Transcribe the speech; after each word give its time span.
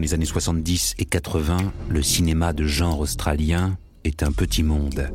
les 0.00 0.14
années 0.14 0.24
70 0.24 0.94
et 0.98 1.04
80, 1.04 1.72
le 1.88 2.02
cinéma 2.02 2.52
de 2.52 2.66
genre 2.66 3.00
australien 3.00 3.76
est 4.04 4.22
un 4.22 4.32
petit 4.32 4.62
monde. 4.62 5.10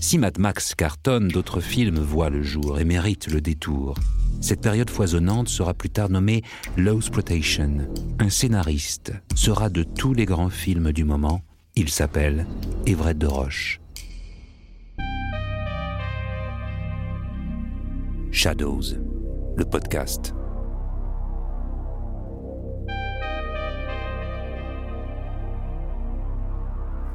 Si 0.00 0.16
Mad 0.16 0.38
Max 0.38 0.74
cartonne, 0.74 1.28
d'autres 1.28 1.60
films 1.60 1.98
voient 1.98 2.30
le 2.30 2.42
jour 2.42 2.78
et 2.78 2.84
méritent 2.84 3.28
le 3.28 3.40
détour. 3.40 3.94
Cette 4.40 4.60
période 4.60 4.90
foisonnante 4.90 5.48
sera 5.48 5.74
plus 5.74 5.90
tard 5.90 6.08
nommée 6.08 6.42
Low 6.76 6.98
Exploitation. 6.98 7.88
Un 8.20 8.30
scénariste 8.30 9.12
sera 9.34 9.68
de 9.70 9.82
tous 9.82 10.14
les 10.14 10.24
grands 10.24 10.50
films 10.50 10.92
du 10.92 11.04
moment. 11.04 11.42
Il 11.74 11.88
s'appelle 11.88 12.46
Everett 12.86 13.18
de 13.18 13.26
Roche. 13.26 13.80
Shadows, 18.30 18.94
le 19.56 19.64
podcast. 19.64 20.32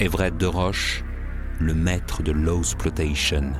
Everett 0.04 0.36
de 0.36 0.48
Roche, 0.48 1.02
le 1.62 1.74
maître 1.74 2.24
de 2.24 2.34
low 2.34 2.60
exploitation. 2.60 3.54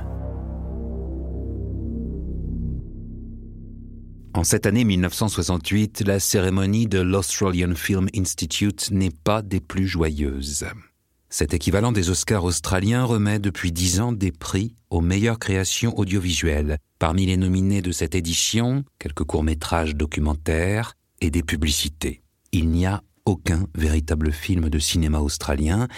En 4.34 4.44
cette 4.44 4.66
année 4.66 4.84
1968, 4.84 6.02
la 6.06 6.20
cérémonie 6.20 6.86
de 6.86 7.00
l'Australian 7.00 7.74
Film 7.74 8.08
Institute 8.14 8.90
n'est 8.90 9.08
pas 9.08 9.40
des 9.40 9.60
plus 9.60 9.86
joyeuses. 9.86 10.66
Cet 11.30 11.54
équivalent 11.54 11.92
des 11.92 12.10
Oscars 12.10 12.44
australiens 12.44 13.04
remet 13.04 13.38
depuis 13.38 13.72
dix 13.72 14.00
ans 14.00 14.12
des 14.12 14.30
prix 14.30 14.76
aux 14.90 15.00
meilleures 15.00 15.38
créations 15.38 15.98
audiovisuelles. 15.98 16.76
Parmi 16.98 17.24
les 17.24 17.38
nominés 17.38 17.80
de 17.80 17.90
cette 17.90 18.14
édition, 18.14 18.84
quelques 18.98 19.24
courts-métrages 19.24 19.96
documentaires 19.96 20.92
et 21.22 21.30
des 21.30 21.42
publicités. 21.42 22.20
Il 22.52 22.68
n'y 22.68 22.84
a 22.84 23.02
aucun 23.24 23.66
véritable 23.74 24.30
film 24.30 24.68
de 24.68 24.78
cinéma 24.78 25.20
australien, 25.20 25.88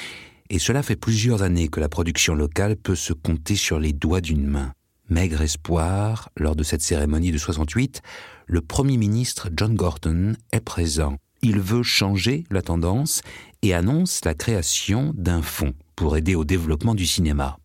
et 0.51 0.59
cela 0.59 0.83
fait 0.83 0.97
plusieurs 0.97 1.43
années 1.43 1.69
que 1.69 1.81
la 1.81 1.89
production 1.89 2.35
locale 2.35 2.77
peut 2.77 2.95
se 2.95 3.13
compter 3.13 3.57
sur 3.57 3.79
les 3.79 3.93
doigts 3.93 4.21
d'une 4.21 4.47
main. 4.47 4.73
Maigre 5.09 5.43
espoir, 5.43 6.31
lors 6.37 6.57
de 6.57 6.63
cette 6.63 6.83
cérémonie 6.83 7.33
de 7.33 7.39
68, 7.39 8.03
le 8.47 8.61
Premier 8.61 8.97
ministre 8.97 9.49
John 9.57 9.75
Gorton 9.75 10.35
est 10.53 10.61
présent. 10.61 11.17
Il 11.43 11.61
veut 11.61 11.83
changer 11.83 12.45
la 12.51 12.63
tendance 12.63 13.21
et 13.63 13.75
annonce 13.75 14.25
la 14.25 14.35
création 14.35 15.13
d'un 15.17 15.43
fonds 15.43 15.75
pour 15.95 16.17
aider 16.17 16.35
au 16.35 16.45
développement 16.45 16.95
du 16.95 17.07
cinéma. 17.07 17.59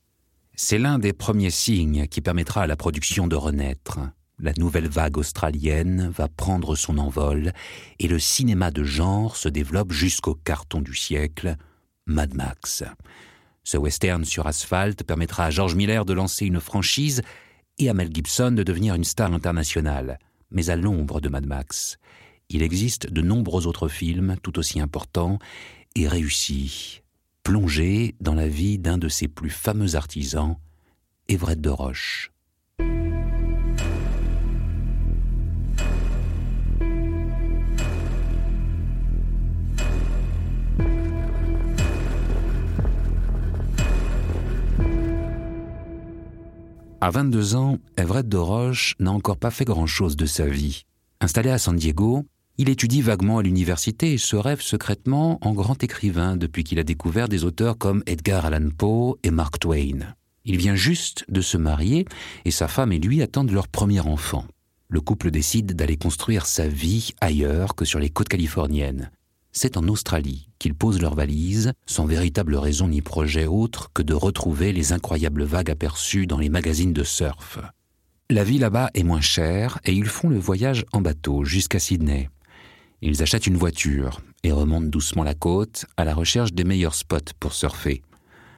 C'est 0.56 0.78
l'un 0.78 1.00
des 1.00 1.14
premiers 1.14 1.50
signes 1.50 2.08
qui 2.08 2.22
permettra 2.22 2.62
à 2.64 2.68
la 2.68 2.76
production 2.76 3.28
de 3.28 3.36
renaître 3.36 4.00
la 4.42 4.54
nouvelle 4.58 4.88
vague 4.88 5.18
australienne 5.18 6.10
va 6.10 6.28
prendre 6.28 6.76
son 6.76 6.98
envol 6.98 7.54
et 8.00 8.08
le 8.08 8.18
cinéma 8.18 8.72
de 8.72 8.84
genre 8.84 9.36
se 9.36 9.50
développe 9.50 9.92
jusqu'au 9.92 10.34
carton 10.34 10.82
du 10.82 10.96
siècle, 10.96 11.56
Mad 12.12 12.36
Max. 12.36 12.84
Ce 13.64 13.78
western 13.78 14.26
sur 14.26 14.46
asphalte 14.46 15.04
permettra 15.04 15.46
à 15.46 15.50
George 15.50 15.76
Miller 15.76 16.04
de 16.06 16.14
lancer 16.14 16.46
une 16.46 16.60
franchise 16.60 17.22
et 17.78 17.90
à 17.90 17.94
Mel 17.94 18.10
Gibson 18.14 18.52
de 18.52 18.64
devenir 18.64 18.96
une 18.96 19.06
star 19.06 19.34
internationale, 19.34 20.20
mais 20.52 20.70
à 20.70 20.76
l'ombre 20.76 21.22
de 21.22 21.30
Mad 21.30 21.46
Max. 21.46 21.98
Il 22.50 22.64
existe 22.64 23.10
de 23.10 23.22
nombreux 23.22 23.66
autres 23.66 23.88
films 23.88 24.36
tout 24.44 24.60
aussi 24.60 24.80
importants 24.82 25.40
et 25.96 26.08
réussis, 26.08 27.02
plongés 27.44 28.16
dans 28.20 28.36
la 28.36 28.48
vie 28.48 28.78
d'un 28.78 28.98
de 28.98 29.08
ses 29.08 29.30
plus 29.30 29.50
fameux 29.50 29.96
artisans, 29.96 30.58
Everett 31.30 31.62
de 31.62 31.70
Roche. 31.70 32.31
À 47.04 47.10
22 47.10 47.56
ans, 47.56 47.80
Everett 47.98 48.30
de 48.30 48.38
Roche 48.38 48.94
n'a 49.00 49.12
encore 49.12 49.38
pas 49.38 49.50
fait 49.50 49.66
grand-chose 49.66 50.16
de 50.16 50.28
sa 50.28 50.46
vie. 50.46 50.84
Installé 51.20 51.50
à 51.50 51.58
San 51.58 51.76
Diego, 51.76 52.28
il 52.60 52.70
étudie 52.70 53.02
vaguement 53.02 53.40
à 53.40 53.42
l'université 53.42 54.14
et 54.14 54.20
se 54.20 54.36
rêve 54.36 54.62
secrètement 54.62 55.40
en 55.42 55.54
grand 55.54 55.84
écrivain 55.84 56.38
depuis 56.38 56.64
qu'il 56.64 56.78
a 56.78 56.84
découvert 56.84 57.28
des 57.28 57.44
auteurs 57.44 57.80
comme 57.80 58.04
Edgar 58.06 58.46
Allan 58.46 58.70
Poe 58.78 59.18
et 59.24 59.32
Mark 59.32 59.58
Twain. 59.58 60.14
Il 60.46 60.58
vient 60.58 60.76
juste 60.76 61.26
de 61.28 61.42
se 61.42 61.58
marier 61.58 62.06
et 62.46 62.52
sa 62.52 62.68
femme 62.68 62.92
et 62.92 63.00
lui 63.00 63.24
attendent 63.24 63.52
leur 63.52 63.68
premier 63.68 64.02
enfant. 64.02 64.46
Le 64.88 65.02
couple 65.02 65.32
décide 65.32 65.74
d'aller 65.74 65.98
construire 65.98 66.46
sa 66.46 66.68
vie 66.68 67.16
ailleurs 67.20 67.74
que 67.74 67.86
sur 67.86 67.98
les 67.98 68.12
côtes 68.12 68.30
californiennes 68.30 69.10
c'est 69.52 69.78
en 69.78 69.88
Australie 69.88 70.50
qu'ils 70.60 70.76
posent 70.76 71.02
leurs 71.02 71.16
valises, 71.16 71.74
sans 71.86 72.06
véritable 72.06 72.56
raison 72.56 72.88
ni 72.88 73.02
projet 73.02 73.48
autre 73.48 73.90
que 73.94 74.04
de 74.04 74.14
retrouver 74.14 74.74
les 74.74 74.94
incroyables 74.94 75.44
vagues 75.44 75.72
aperçues 75.72 76.28
dans 76.28 76.38
les 76.38 76.50
magazines 76.50 76.94
de 76.94 77.04
surf. 77.04 77.60
La 78.30 78.44
vie 78.44 78.60
là-bas 78.60 78.92
est 78.94 79.04
moins 79.04 79.22
chère 79.22 79.80
et 79.84 79.94
ils 79.94 80.08
font 80.08 80.30
le 80.30 80.40
voyage 80.40 80.86
en 80.94 81.02
bateau 81.02 81.44
jusqu'à 81.44 81.80
Sydney. 81.80 82.30
Ils 83.02 83.24
achètent 83.24 83.48
une 83.48 83.58
voiture 83.58 84.22
et 84.44 84.52
remontent 84.52 84.88
doucement 84.88 85.24
la 85.24 85.34
côte 85.34 85.86
à 85.98 86.06
la 86.06 86.14
recherche 86.14 86.54
des 86.54 86.64
meilleurs 86.64 86.96
spots 86.96 87.34
pour 87.40 87.54
surfer. 87.54 88.04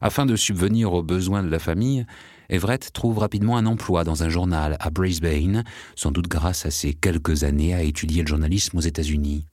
Afin 0.02 0.26
de 0.26 0.36
subvenir 0.36 0.92
aux 0.92 1.02
besoins 1.02 1.44
de 1.44 1.50
la 1.50 1.60
famille, 1.60 2.06
Everett 2.50 2.92
trouve 2.92 3.20
rapidement 3.20 3.56
un 3.56 3.66
emploi 3.66 4.04
dans 4.04 4.24
un 4.24 4.30
journal 4.30 4.76
à 4.82 4.90
Brisbane, 4.90 5.64
sans 5.96 6.12
doute 6.12 6.28
grâce 6.28 6.66
à 6.66 6.72
ses 6.72 6.94
quelques 6.94 7.46
années 7.46 7.74
à 7.74 7.84
étudier 7.84 8.22
le 8.22 8.28
journalisme 8.28 8.78
aux 8.78 8.82
États-Unis. 8.82 9.46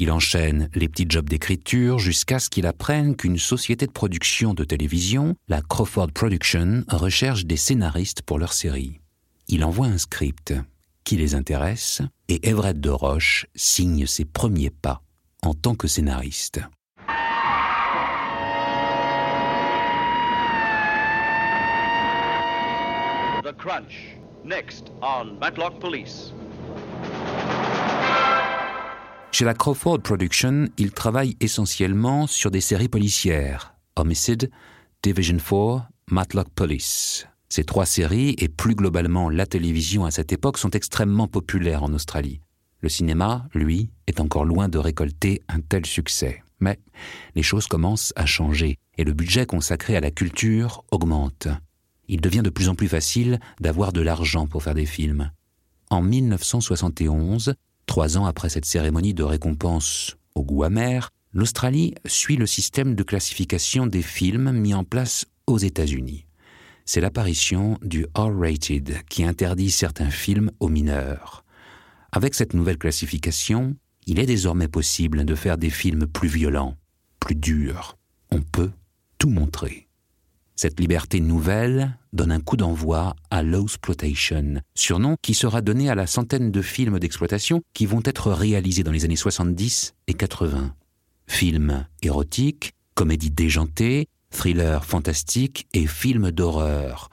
Il 0.00 0.12
enchaîne 0.12 0.70
les 0.74 0.88
petits 0.88 1.06
jobs 1.08 1.28
d'écriture 1.28 1.98
jusqu'à 1.98 2.38
ce 2.38 2.48
qu'il 2.48 2.66
apprenne 2.66 3.16
qu'une 3.16 3.36
société 3.36 3.84
de 3.84 3.90
production 3.90 4.54
de 4.54 4.62
télévision, 4.62 5.34
la 5.48 5.60
Crawford 5.60 6.12
Production, 6.12 6.84
recherche 6.86 7.46
des 7.46 7.56
scénaristes 7.56 8.22
pour 8.22 8.38
leur 8.38 8.52
série. 8.52 9.00
Il 9.48 9.64
envoie 9.64 9.88
un 9.88 9.98
script 9.98 10.54
qui 11.02 11.16
les 11.16 11.34
intéresse 11.34 12.00
et 12.28 12.48
Everett 12.48 12.78
de 12.78 12.90
Roche 12.90 13.46
signe 13.56 14.06
ses 14.06 14.24
premiers 14.24 14.70
pas 14.70 15.02
en 15.42 15.54
tant 15.54 15.74
que 15.74 15.88
scénariste. 15.88 16.60
Chez 29.30 29.44
la 29.44 29.54
Crawford 29.54 30.00
Production, 30.00 30.68
il 30.78 30.90
travaille 30.90 31.36
essentiellement 31.40 32.26
sur 32.26 32.50
des 32.50 32.60
séries 32.60 32.88
policières 32.88 33.74
Homicide, 33.96 34.50
Division 35.02 35.36
4, 35.36 35.88
Matlock 36.10 36.48
Police. 36.54 37.28
Ces 37.48 37.64
trois 37.64 37.86
séries, 37.86 38.34
et 38.38 38.48
plus 38.48 38.74
globalement 38.74 39.30
la 39.30 39.46
télévision 39.46 40.04
à 40.04 40.10
cette 40.10 40.32
époque, 40.32 40.58
sont 40.58 40.70
extrêmement 40.70 41.28
populaires 41.28 41.82
en 41.82 41.92
Australie. 41.92 42.40
Le 42.80 42.88
cinéma, 42.88 43.46
lui, 43.54 43.90
est 44.06 44.20
encore 44.20 44.44
loin 44.44 44.68
de 44.68 44.78
récolter 44.78 45.42
un 45.48 45.60
tel 45.60 45.84
succès. 45.84 46.42
Mais 46.60 46.78
les 47.34 47.42
choses 47.42 47.66
commencent 47.66 48.12
à 48.16 48.26
changer 48.26 48.76
et 48.96 49.04
le 49.04 49.12
budget 49.12 49.46
consacré 49.46 49.96
à 49.96 50.00
la 50.00 50.10
culture 50.10 50.84
augmente. 50.90 51.48
Il 52.08 52.20
devient 52.20 52.42
de 52.42 52.50
plus 52.50 52.68
en 52.68 52.74
plus 52.74 52.88
facile 52.88 53.38
d'avoir 53.60 53.92
de 53.92 54.00
l'argent 54.00 54.46
pour 54.46 54.62
faire 54.62 54.74
des 54.74 54.86
films. 54.86 55.30
En 55.90 56.02
1971, 56.02 57.54
Trois 57.88 58.18
ans 58.18 58.26
après 58.26 58.50
cette 58.50 58.66
cérémonie 58.66 59.14
de 59.14 59.24
récompense 59.24 60.18
au 60.34 60.44
goût 60.44 60.62
amer, 60.62 61.08
l'Australie 61.32 61.94
suit 62.04 62.36
le 62.36 62.46
système 62.46 62.94
de 62.94 63.02
classification 63.02 63.86
des 63.86 64.02
films 64.02 64.52
mis 64.52 64.74
en 64.74 64.84
place 64.84 65.24
aux 65.46 65.56
États-Unis. 65.56 66.26
C'est 66.84 67.00
l'apparition 67.00 67.78
du 67.82 68.06
R-rated 68.14 68.98
qui 69.08 69.24
interdit 69.24 69.70
certains 69.70 70.10
films 70.10 70.50
aux 70.60 70.68
mineurs. 70.68 71.44
Avec 72.12 72.34
cette 72.34 72.52
nouvelle 72.52 72.78
classification, 72.78 73.74
il 74.06 74.20
est 74.20 74.26
désormais 74.26 74.68
possible 74.68 75.24
de 75.24 75.34
faire 75.34 75.56
des 75.56 75.70
films 75.70 76.06
plus 76.06 76.28
violents, 76.28 76.76
plus 77.20 77.34
durs. 77.34 77.96
On 78.30 78.42
peut 78.42 78.70
tout 79.16 79.30
montrer. 79.30 79.87
Cette 80.60 80.80
liberté 80.80 81.20
nouvelle 81.20 81.96
donne 82.12 82.32
un 82.32 82.40
coup 82.40 82.56
d'envoi 82.56 83.14
à 83.30 83.44
Exploitation, 83.44 84.60
surnom 84.74 85.14
qui 85.22 85.32
sera 85.32 85.60
donné 85.60 85.88
à 85.88 85.94
la 85.94 86.08
centaine 86.08 86.50
de 86.50 86.62
films 86.62 86.98
d'exploitation 86.98 87.62
qui 87.74 87.86
vont 87.86 88.02
être 88.04 88.32
réalisés 88.32 88.82
dans 88.82 88.90
les 88.90 89.04
années 89.04 89.14
70 89.14 89.94
et 90.08 90.14
80. 90.14 90.74
Films 91.28 91.86
érotiques, 92.02 92.72
comédies 92.96 93.30
déjantées, 93.30 94.08
thrillers 94.30 94.84
fantastiques 94.84 95.68
et 95.74 95.86
films 95.86 96.32
d'horreur. 96.32 97.08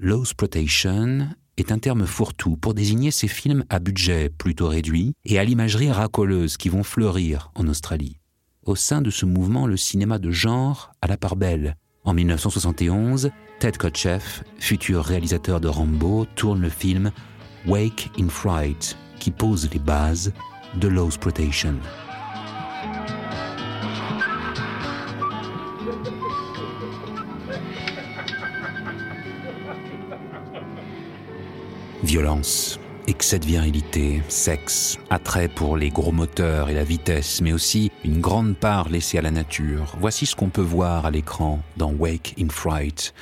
Exploitation 0.00 1.30
est 1.56 1.72
un 1.72 1.80
terme 1.80 2.06
fourre-tout 2.06 2.56
pour 2.56 2.74
désigner 2.74 3.10
ces 3.10 3.26
films 3.26 3.64
à 3.70 3.80
budget 3.80 4.30
plutôt 4.30 4.68
réduit 4.68 5.14
et 5.24 5.40
à 5.40 5.44
l'imagerie 5.44 5.90
racoleuse 5.90 6.56
qui 6.56 6.68
vont 6.68 6.84
fleurir 6.84 7.50
en 7.56 7.66
Australie. 7.66 8.20
Au 8.62 8.76
sein 8.76 9.02
de 9.02 9.10
ce 9.10 9.26
mouvement, 9.26 9.66
le 9.66 9.76
cinéma 9.76 10.20
de 10.20 10.30
genre 10.30 10.92
a 11.02 11.08
la 11.08 11.16
part 11.16 11.34
belle, 11.34 11.76
en 12.06 12.12
1971, 12.12 13.30
Ted 13.60 13.78
Kotcheff, 13.78 14.44
futur 14.58 15.02
réalisateur 15.02 15.58
de 15.58 15.68
Rambo, 15.68 16.26
tourne 16.34 16.60
le 16.60 16.68
film 16.68 17.10
Wake 17.66 18.10
in 18.18 18.28
Fright, 18.28 18.98
qui 19.18 19.30
pose 19.30 19.70
les 19.72 19.78
bases 19.78 20.34
de 20.74 20.88
Low 20.88 21.08
Protection. 21.18 21.76
Violence 32.02 32.78
excès 33.06 33.38
de 33.38 33.46
virilité, 33.46 34.22
sexe, 34.28 34.98
attrait 35.10 35.48
pour 35.48 35.76
les 35.76 35.90
gros 35.90 36.12
moteurs 36.12 36.68
et 36.68 36.74
la 36.74 36.84
vitesse, 36.84 37.40
mais 37.40 37.52
aussi 37.52 37.90
une 38.04 38.20
grande 38.20 38.56
part 38.56 38.88
laissée 38.88 39.18
à 39.18 39.22
la 39.22 39.30
nature. 39.30 39.94
Voici 40.00 40.26
ce 40.26 40.36
qu'on 40.36 40.48
peut 40.48 40.60
voir 40.60 41.06
à 41.06 41.10
l'écran 41.10 41.60
dans 41.76 41.92
Wake 41.92 42.34
in 42.38 42.48
Fright. 42.48 43.14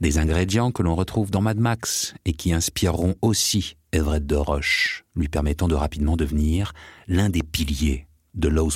Des 0.00 0.18
ingrédients 0.18 0.72
que 0.72 0.82
l'on 0.82 0.94
retrouve 0.94 1.30
dans 1.30 1.42
Mad 1.42 1.58
Max 1.58 2.14
et 2.24 2.32
qui 2.32 2.52
inspireront 2.52 3.14
aussi 3.20 3.76
Everett 3.92 4.26
de 4.26 4.36
Roche, 4.36 5.04
lui 5.14 5.28
permettant 5.28 5.68
de 5.68 5.74
rapidement 5.74 6.16
devenir 6.16 6.72
l'un 7.06 7.28
des 7.28 7.42
piliers 7.42 8.06
de 8.34 8.48
Low 8.48 8.70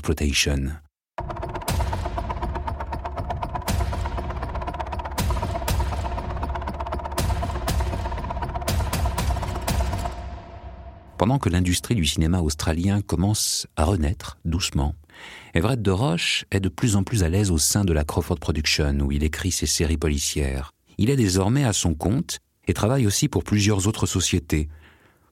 Pendant 11.25 11.39
que 11.39 11.49
l'industrie 11.49 11.95
du 11.95 12.05
cinéma 12.05 12.41
australien 12.41 13.01
commence 13.01 13.67
à 13.77 13.87
renaître 13.87 14.37
doucement, 14.45 14.95
Everett 15.55 15.81
de 15.81 15.91
Roche 15.91 16.45
est 16.51 16.61
de 16.61 16.69
plus 16.69 16.97
en 16.97 17.03
plus 17.03 17.23
à 17.23 17.31
l'aise 17.31 17.51
au 17.51 17.57
sein 17.57 17.87
de 17.87 17.95
la 17.95 18.05
Crawford 18.05 18.39
Production 18.39 18.99
où 19.01 19.11
il 19.11 19.25
écrit 19.25 19.51
ses 19.51 19.65
séries 19.65 19.97
policières. 19.97 20.73
Il 20.99 21.09
est 21.09 21.17
désormais 21.17 21.65
à 21.65 21.73
son 21.73 21.95
compte 21.95 22.41
et 22.69 22.75
travaille 22.75 23.07
aussi 23.07 23.29
pour 23.29 23.43
plusieurs 23.43 23.89
autres 23.89 24.05
sociétés. 24.05 24.69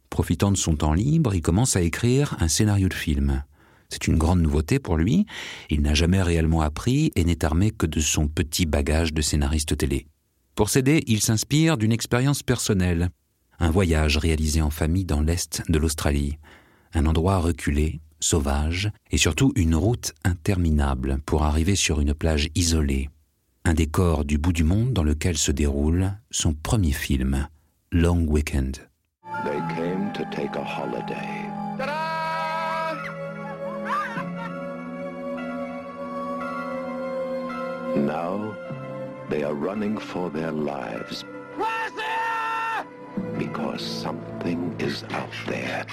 Profitant 0.09 0.51
de 0.51 0.57
son 0.57 0.77
temps 0.77 0.95
libre, 0.95 1.35
il 1.35 1.43
commence 1.43 1.77
à 1.77 1.83
écrire 1.83 2.39
un 2.41 2.49
scénario 2.49 2.89
de 2.89 2.95
film. 2.95 3.45
C'est 3.91 4.07
une 4.07 4.17
grande 4.17 4.41
nouveauté 4.41 4.79
pour 4.79 4.97
lui, 4.97 5.27
il 5.69 5.83
n'a 5.83 5.93
jamais 5.93 6.23
réellement 6.23 6.63
appris 6.63 7.13
et 7.17 7.25
n'est 7.25 7.45
armé 7.45 7.71
que 7.71 7.85
de 7.85 8.01
son 8.01 8.29
petit 8.29 8.65
bagage 8.65 9.13
de 9.13 9.21
scénariste 9.21 9.77
télé. 9.77 10.07
Pour 10.55 10.71
s'aider, 10.71 11.05
il 11.07 11.21
s'inspire 11.21 11.77
d'une 11.77 11.93
expérience 11.93 12.43
personnelle 12.43 13.11
un 13.63 13.71
voyage 13.71 14.19
réalisé 14.19 14.61
en 14.61 14.71
famille 14.71 15.05
dans 15.05 15.21
l'est 15.21 15.63
de 15.69 15.79
l'Australie, 15.79 16.37
un 16.95 17.07
endroit 17.07 17.39
reculé, 17.39 18.01
sauvage, 18.19 18.91
et 19.13 19.19
surtout 19.19 19.53
une 19.55 19.77
route 19.77 20.13
interminable 20.25 21.19
pour 21.25 21.45
arriver 21.45 21.77
sur 21.77 22.01
une 22.01 22.13
plage 22.13 22.49
isolée, 22.57 23.09
un 23.65 23.75
décor 23.75 24.25
du 24.25 24.37
bout 24.37 24.53
du 24.53 24.65
monde 24.65 24.93
dans 24.93 25.05
lequel 25.05 25.39
se 25.39 25.53
déroule 25.53 26.13
son 26.33 26.55
premier 26.55 26.91
film, 26.91 27.47
Long 27.93 28.27
Weekend. 28.27 28.89
Now 37.95 38.57
they 39.29 39.45
are 39.45 39.55
running 39.55 39.99
for 39.99 40.31
their 40.31 40.51
lives. 40.51 41.25
Because 43.39 43.81
something 43.81 44.73
is 44.81 45.05
out 45.13 45.31
there. 45.47 45.87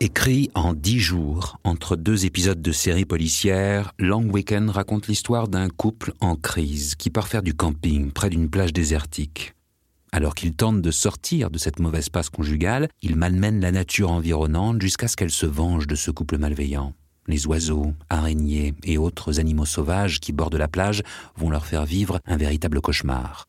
Écrit 0.00 0.50
en 0.54 0.72
dix 0.74 0.98
jours, 0.98 1.60
entre 1.62 1.94
deux 1.94 2.26
épisodes 2.26 2.60
de 2.60 2.72
série 2.72 3.04
policière, 3.04 3.92
Long 4.00 4.24
Weekend 4.24 4.68
raconte 4.68 5.06
l'histoire 5.06 5.46
d'un 5.46 5.68
couple 5.68 6.12
en 6.18 6.34
crise 6.34 6.96
qui 6.96 7.08
part 7.08 7.28
faire 7.28 7.44
du 7.44 7.54
camping 7.54 8.10
près 8.10 8.28
d'une 8.28 8.50
plage 8.50 8.72
désertique. 8.72 9.54
Alors 10.10 10.34
qu'il 10.34 10.54
tente 10.54 10.82
de 10.82 10.90
sortir 10.90 11.50
de 11.50 11.58
cette 11.58 11.78
mauvaise 11.78 12.08
passe 12.08 12.30
conjugale, 12.30 12.88
il 13.00 13.14
malmène 13.14 13.60
la 13.60 13.70
nature 13.70 14.10
environnante 14.10 14.82
jusqu'à 14.82 15.06
ce 15.06 15.16
qu'elle 15.16 15.30
se 15.30 15.46
venge 15.46 15.86
de 15.86 15.94
ce 15.94 16.10
couple 16.10 16.36
malveillant. 16.36 16.94
Les 17.28 17.46
oiseaux, 17.46 17.92
araignées 18.10 18.74
et 18.84 18.98
autres 18.98 19.38
animaux 19.38 19.64
sauvages 19.64 20.20
qui 20.20 20.32
bordent 20.32 20.56
la 20.56 20.68
plage 20.68 21.02
vont 21.36 21.50
leur 21.50 21.66
faire 21.66 21.84
vivre 21.84 22.20
un 22.26 22.36
véritable 22.36 22.80
cauchemar. 22.80 23.46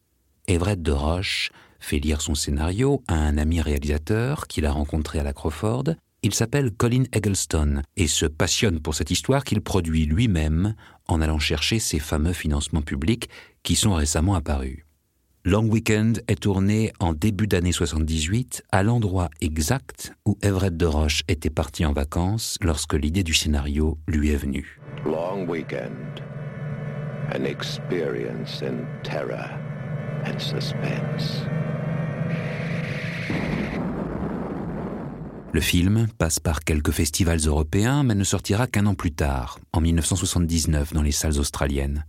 Everett 0.47 0.81
de 0.81 0.91
Roche 0.91 1.51
fait 1.79 1.99
lire 1.99 2.21
son 2.21 2.35
scénario 2.35 3.03
à 3.07 3.15
un 3.15 3.37
ami 3.37 3.61
réalisateur 3.61 4.47
qu'il 4.47 4.65
a 4.65 4.71
rencontré 4.71 5.19
à 5.19 5.23
la 5.23 5.33
Crawford. 5.33 5.95
Il 6.21 6.33
s'appelle 6.33 6.71
Colin 6.71 7.03
Eggleston 7.11 7.81
et 7.97 8.07
se 8.07 8.25
passionne 8.25 8.79
pour 8.79 8.95
cette 8.95 9.11
histoire 9.11 9.43
qu'il 9.43 9.61
produit 9.61 10.05
lui-même 10.05 10.75
en 11.07 11.21
allant 11.21 11.39
chercher 11.39 11.79
ces 11.79 11.99
fameux 11.99 12.33
financements 12.33 12.81
publics 12.81 13.29
qui 13.63 13.75
sont 13.75 13.93
récemment 13.93 14.35
apparus. 14.35 14.85
Long 15.45 15.65
Weekend 15.65 16.23
est 16.29 16.43
tourné 16.43 16.93
en 17.01 17.11
début 17.11 17.47
d'année 17.47 17.73
78 17.73 18.63
à 18.71 18.81
l'endroit 18.81 19.29
exact 19.41 20.13
où 20.25 20.37
Everett 20.41 20.77
de 20.77 20.85
Roche 20.85 21.23
était 21.27 21.49
parti 21.49 21.85
en 21.85 21.91
vacances 21.91 22.57
lorsque 22.61 22.93
l'idée 22.93 23.23
du 23.23 23.33
scénario 23.33 23.97
lui 24.07 24.29
est 24.29 24.37
venue. 24.37 24.79
Long 25.03 25.45
Weekend. 25.45 26.23
An 27.35 27.43
experience 27.43 28.63
in 28.63 28.85
terror 29.03 29.49
and 30.25 30.39
suspense. 30.39 31.43
Le 35.51 35.59
film 35.59 36.07
passe 36.17 36.39
par 36.39 36.61
quelques 36.61 36.91
festivals 36.91 37.45
européens 37.45 38.03
mais 38.03 38.15
ne 38.15 38.23
sortira 38.23 38.65
qu'un 38.67 38.85
an 38.85 38.95
plus 38.95 39.11
tard, 39.11 39.59
en 39.73 39.81
1979, 39.81 40.93
dans 40.93 41.01
les 41.01 41.11
salles 41.11 41.37
australiennes. 41.37 42.05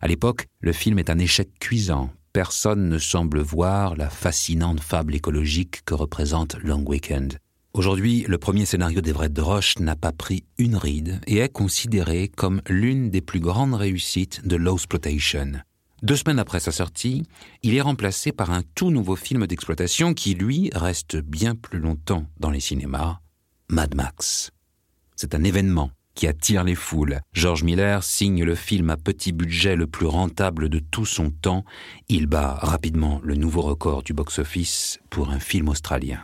À 0.00 0.08
l'époque, 0.08 0.46
le 0.58 0.72
film 0.72 0.98
est 0.98 1.10
un 1.10 1.18
échec 1.20 1.48
cuisant 1.60 2.10
personne 2.32 2.88
ne 2.88 2.98
semble 2.98 3.40
voir 3.40 3.96
la 3.96 4.08
fascinante 4.08 4.80
fable 4.80 5.14
écologique 5.14 5.84
que 5.84 5.94
représente 5.94 6.56
Long 6.62 6.84
Weekend. 6.86 7.38
Aujourd'hui, 7.74 8.24
le 8.28 8.38
premier 8.38 8.66
scénario 8.66 9.00
d'Everett 9.00 9.32
de 9.32 9.40
Roche 9.40 9.78
n'a 9.78 9.96
pas 9.96 10.12
pris 10.12 10.44
une 10.58 10.76
ride 10.76 11.20
et 11.26 11.38
est 11.38 11.48
considéré 11.48 12.28
comme 12.28 12.60
l'une 12.68 13.10
des 13.10 13.22
plus 13.22 13.40
grandes 13.40 13.74
réussites 13.74 14.46
de 14.46 14.56
Low 14.56 14.74
Exploitation. 14.74 15.62
Deux 16.02 16.16
semaines 16.16 16.38
après 16.38 16.60
sa 16.60 16.72
sortie, 16.72 17.22
il 17.62 17.74
est 17.74 17.80
remplacé 17.80 18.32
par 18.32 18.50
un 18.50 18.62
tout 18.74 18.90
nouveau 18.90 19.16
film 19.16 19.46
d'exploitation 19.46 20.14
qui, 20.14 20.34
lui, 20.34 20.70
reste 20.74 21.16
bien 21.16 21.54
plus 21.54 21.78
longtemps 21.78 22.26
dans 22.40 22.50
les 22.50 22.60
cinémas, 22.60 23.20
Mad 23.68 23.94
Max. 23.94 24.50
C'est 25.16 25.34
un 25.34 25.44
événement 25.44 25.92
qui 26.14 26.26
attire 26.26 26.64
les 26.64 26.74
foules. 26.74 27.20
George 27.32 27.62
Miller 27.62 28.02
signe 28.02 28.44
le 28.44 28.54
film 28.54 28.90
à 28.90 28.96
petit 28.96 29.32
budget 29.32 29.76
le 29.76 29.86
plus 29.86 30.06
rentable 30.06 30.68
de 30.68 30.78
tout 30.78 31.06
son 31.06 31.30
temps. 31.30 31.64
Il 32.08 32.26
bat 32.26 32.58
rapidement 32.60 33.20
le 33.22 33.34
nouveau 33.34 33.62
record 33.62 34.02
du 34.02 34.12
box-office 34.12 35.00
pour 35.10 35.30
un 35.30 35.38
film 35.38 35.68
australien. 35.68 36.20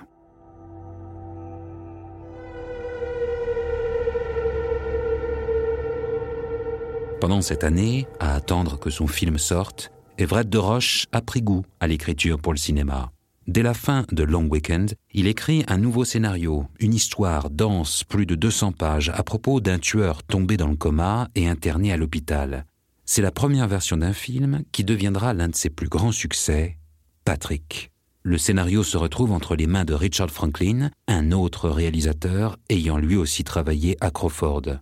Pendant 7.20 7.42
cette 7.42 7.64
année, 7.64 8.06
à 8.20 8.34
attendre 8.34 8.78
que 8.78 8.90
son 8.90 9.08
film 9.08 9.38
sorte, 9.38 9.90
Everett 10.18 10.48
de 10.48 10.58
Roche 10.58 11.06
a 11.10 11.20
pris 11.20 11.42
goût 11.42 11.64
à 11.80 11.88
l'écriture 11.88 12.38
pour 12.38 12.52
le 12.52 12.58
cinéma. 12.58 13.10
Dès 13.48 13.62
la 13.62 13.72
fin 13.72 14.04
de 14.12 14.24
Long 14.24 14.46
Weekend, 14.46 14.94
il 15.14 15.26
écrit 15.26 15.64
un 15.68 15.78
nouveau 15.78 16.04
scénario, 16.04 16.66
une 16.80 16.92
histoire 16.92 17.48
dense, 17.48 18.04
plus 18.04 18.26
de 18.26 18.34
200 18.34 18.72
pages, 18.72 19.08
à 19.14 19.22
propos 19.22 19.62
d'un 19.62 19.78
tueur 19.78 20.22
tombé 20.22 20.58
dans 20.58 20.68
le 20.68 20.76
coma 20.76 21.28
et 21.34 21.48
interné 21.48 21.90
à 21.90 21.96
l'hôpital. 21.96 22.66
C'est 23.06 23.22
la 23.22 23.30
première 23.30 23.66
version 23.66 23.96
d'un 23.96 24.12
film 24.12 24.64
qui 24.70 24.84
deviendra 24.84 25.32
l'un 25.32 25.48
de 25.48 25.54
ses 25.54 25.70
plus 25.70 25.88
grands 25.88 26.12
succès, 26.12 26.76
Patrick. 27.24 27.90
Le 28.22 28.36
scénario 28.36 28.82
se 28.82 28.98
retrouve 28.98 29.32
entre 29.32 29.56
les 29.56 29.66
mains 29.66 29.86
de 29.86 29.94
Richard 29.94 30.30
Franklin, 30.30 30.90
un 31.06 31.32
autre 31.32 31.70
réalisateur 31.70 32.58
ayant 32.68 32.98
lui 32.98 33.16
aussi 33.16 33.44
travaillé 33.44 33.96
à 34.02 34.10
Crawford. 34.10 34.76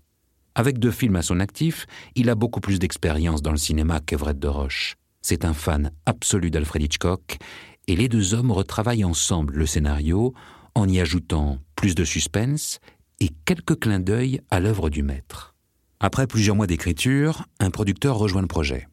Avec 0.57 0.81
deux 0.81 0.91
films 0.91 1.15
à 1.15 1.23
son 1.23 1.39
actif, 1.39 1.87
il 2.17 2.31
a 2.31 2.35
beaucoup 2.35 2.61
plus 2.61 2.81
d'expérience 2.81 3.43
dans 3.43 3.53
le 3.53 3.59
cinéma 3.59 4.01
qu'Everett 4.01 4.41
de 4.41 4.49
Roche. 4.49 4.97
C'est 5.23 5.45
un 5.45 5.55
fan 5.55 5.91
absolu 6.05 6.51
d'Alfred 6.53 6.83
Hitchcock 6.83 7.39
et 7.87 7.97
les 7.97 8.09
deux 8.09 8.35
hommes 8.35 8.51
retravaillent 8.51 9.05
ensemble 9.05 9.55
le 9.55 9.67
scénario 9.67 10.35
en 10.75 10.89
y 10.89 11.01
ajoutant 11.01 11.59
plus 11.75 11.95
de 11.95 12.05
suspense 12.05 12.81
et 13.21 13.31
quelques 13.45 13.79
clins 13.79 14.01
d'œil 14.01 14.41
à 14.51 14.61
l'œuvre 14.61 14.91
du 14.91 15.03
maître. 15.03 15.55
Après 16.01 16.27
plusieurs 16.27 16.57
mois 16.57 16.67
d'écriture, 16.67 17.47
un 17.59 17.71
producteur 17.71 18.17
rejoint 18.17 18.43
le 18.43 18.49
projet. 18.49 18.89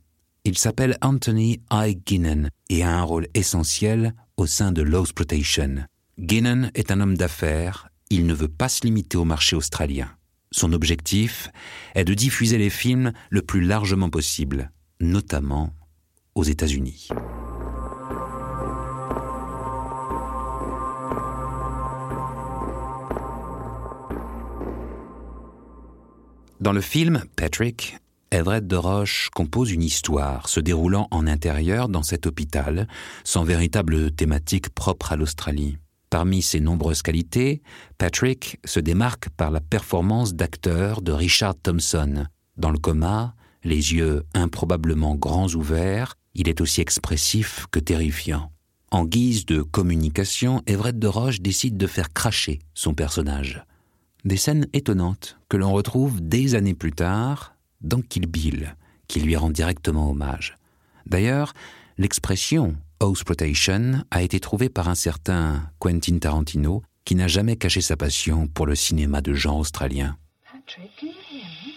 Il 0.45 0.57
s'appelle 0.57 0.97
Anthony 1.01 1.61
I. 1.71 1.95
Guinan 1.95 2.49
et 2.69 2.83
a 2.83 2.97
un 2.97 3.03
rôle 3.03 3.27
essentiel 3.33 4.13
au 4.37 4.45
sein 4.45 4.71
de 4.71 4.81
Low 4.81 5.01
Exploitation. 5.01 5.85
Guinan 6.19 6.69
est 6.75 6.91
un 6.91 7.01
homme 7.01 7.17
d'affaires, 7.17 7.89
il 8.09 8.25
ne 8.25 8.33
veut 8.33 8.47
pas 8.47 8.69
se 8.69 8.85
limiter 8.85 9.17
au 9.17 9.25
marché 9.25 9.55
australien. 9.55 10.09
Son 10.51 10.71
objectif 10.71 11.49
est 11.95 12.05
de 12.05 12.13
diffuser 12.13 12.57
les 12.57 12.69
films 12.69 13.11
le 13.29 13.41
plus 13.41 13.61
largement 13.61 14.09
possible, 14.09 14.71
notamment 14.99 15.73
aux 16.35 16.43
États-Unis. 16.43 17.09
Dans 26.63 26.71
le 26.71 26.79
film 26.79 27.25
Patrick, 27.35 27.97
Everett 28.31 28.65
de 28.65 28.77
Roche 28.77 29.29
compose 29.35 29.69
une 29.69 29.83
histoire 29.83 30.47
se 30.47 30.61
déroulant 30.61 31.09
en 31.11 31.27
intérieur 31.27 31.89
dans 31.89 32.03
cet 32.03 32.25
hôpital, 32.25 32.87
sans 33.25 33.43
véritable 33.43 34.11
thématique 34.11 34.69
propre 34.69 35.11
à 35.11 35.17
l'Australie. 35.17 35.77
Parmi 36.09 36.41
ses 36.41 36.61
nombreuses 36.61 37.01
qualités, 37.01 37.61
Patrick 37.97 38.61
se 38.63 38.79
démarque 38.79 39.27
par 39.27 39.51
la 39.51 39.59
performance 39.59 40.35
d'acteur 40.35 41.01
de 41.01 41.11
Richard 41.11 41.55
Thompson. 41.61 42.27
Dans 42.55 42.71
le 42.71 42.79
coma, 42.79 43.35
Les 43.65 43.93
yeux 43.93 44.23
improbablement 44.33 45.15
grands 45.15 45.53
ouverts, 45.55 46.15
il 46.33 46.47
est 46.47 46.61
aussi 46.61 46.79
expressif 46.79 47.65
que 47.71 47.79
terrifiant. 47.79 48.53
En 48.89 49.03
guise 49.03 49.45
de 49.45 49.63
communication, 49.63 50.61
Everett 50.65 50.97
de 50.97 51.07
Roche 51.07 51.41
décide 51.41 51.75
de 51.75 51.87
faire 51.87 52.13
cracher 52.13 52.59
son 52.73 52.93
personnage. 52.93 53.65
Des 54.25 54.37
scènes 54.37 54.67
étonnantes 54.73 55.37
que 55.49 55.57
l'on 55.57 55.73
retrouve 55.73 56.21
des 56.21 56.55
années 56.55 56.73
plus 56.73 56.93
tard 56.93 57.55
dans 57.81 58.01
Kill 58.01 58.25
Bill, 58.25 58.75
qui 59.07 59.19
lui 59.19 59.35
rend 59.35 59.49
directement 59.49 60.09
hommage. 60.09 60.55
D'ailleurs, 61.05 61.53
l'expression 61.97 62.77
Protection 63.25 64.05
a 64.11 64.21
été 64.21 64.39
trouvée 64.39 64.69
par 64.69 64.87
un 64.87 64.95
certain 64.95 65.69
Quentin 65.79 66.19
Tarantino 66.19 66.83
qui 67.03 67.15
n'a 67.15 67.27
jamais 67.27 67.57
caché 67.57 67.81
sa 67.81 67.97
passion 67.97 68.47
pour 68.47 68.65
le 68.65 68.75
cinéma 68.75 69.19
de 69.19 69.33
genre 69.33 69.57
australien. 69.57 70.17
Patrick, 70.49 70.91
can 70.97 71.07
you 71.07 71.13
hear 71.29 71.45
me? 71.65 71.73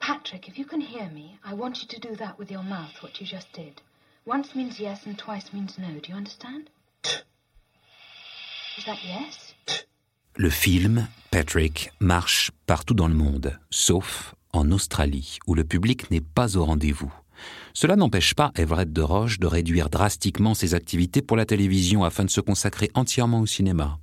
Patrick, 0.00 0.48
if 0.48 0.56
you 0.56 0.64
can 0.64 0.80
hear 0.80 1.10
me, 1.12 1.38
I 1.44 1.52
want 1.52 1.82
you 1.82 1.88
to 1.88 2.00
do 2.00 2.16
that 2.16 2.38
with 2.38 2.50
your 2.50 2.64
mouth, 2.64 3.02
what 3.02 3.20
you 3.20 3.26
just 3.26 3.48
did. 3.52 3.82
Once 4.26 4.54
means 4.54 4.80
yes 4.80 5.06
and 5.06 5.16
twice 5.18 5.52
means 5.52 5.76
no. 5.78 6.00
Do 6.00 6.08
you 6.08 6.16
understand? 6.16 6.70
Le 10.36 10.48
film, 10.48 11.08
Patrick, 11.30 11.90
marche 12.00 12.50
partout 12.66 12.94
dans 12.94 13.08
le 13.08 13.14
monde, 13.14 13.58
sauf 13.70 14.34
en 14.52 14.70
Australie, 14.70 15.38
où 15.46 15.54
le 15.54 15.64
public 15.64 16.10
n'est 16.10 16.22
pas 16.22 16.56
au 16.56 16.64
rendez-vous. 16.64 17.12
Cela 17.74 17.96
n'empêche 17.96 18.34
pas 18.34 18.50
Everett 18.56 18.92
de 18.92 19.02
Roche 19.02 19.38
de 19.38 19.46
réduire 19.46 19.90
drastiquement 19.90 20.54
ses 20.54 20.74
activités 20.74 21.22
pour 21.22 21.36
la 21.36 21.44
télévision 21.44 22.04
afin 22.04 22.24
de 22.24 22.30
se 22.30 22.40
consacrer 22.40 22.90
entièrement 22.94 23.40
au 23.40 23.46
cinéma. 23.46 23.98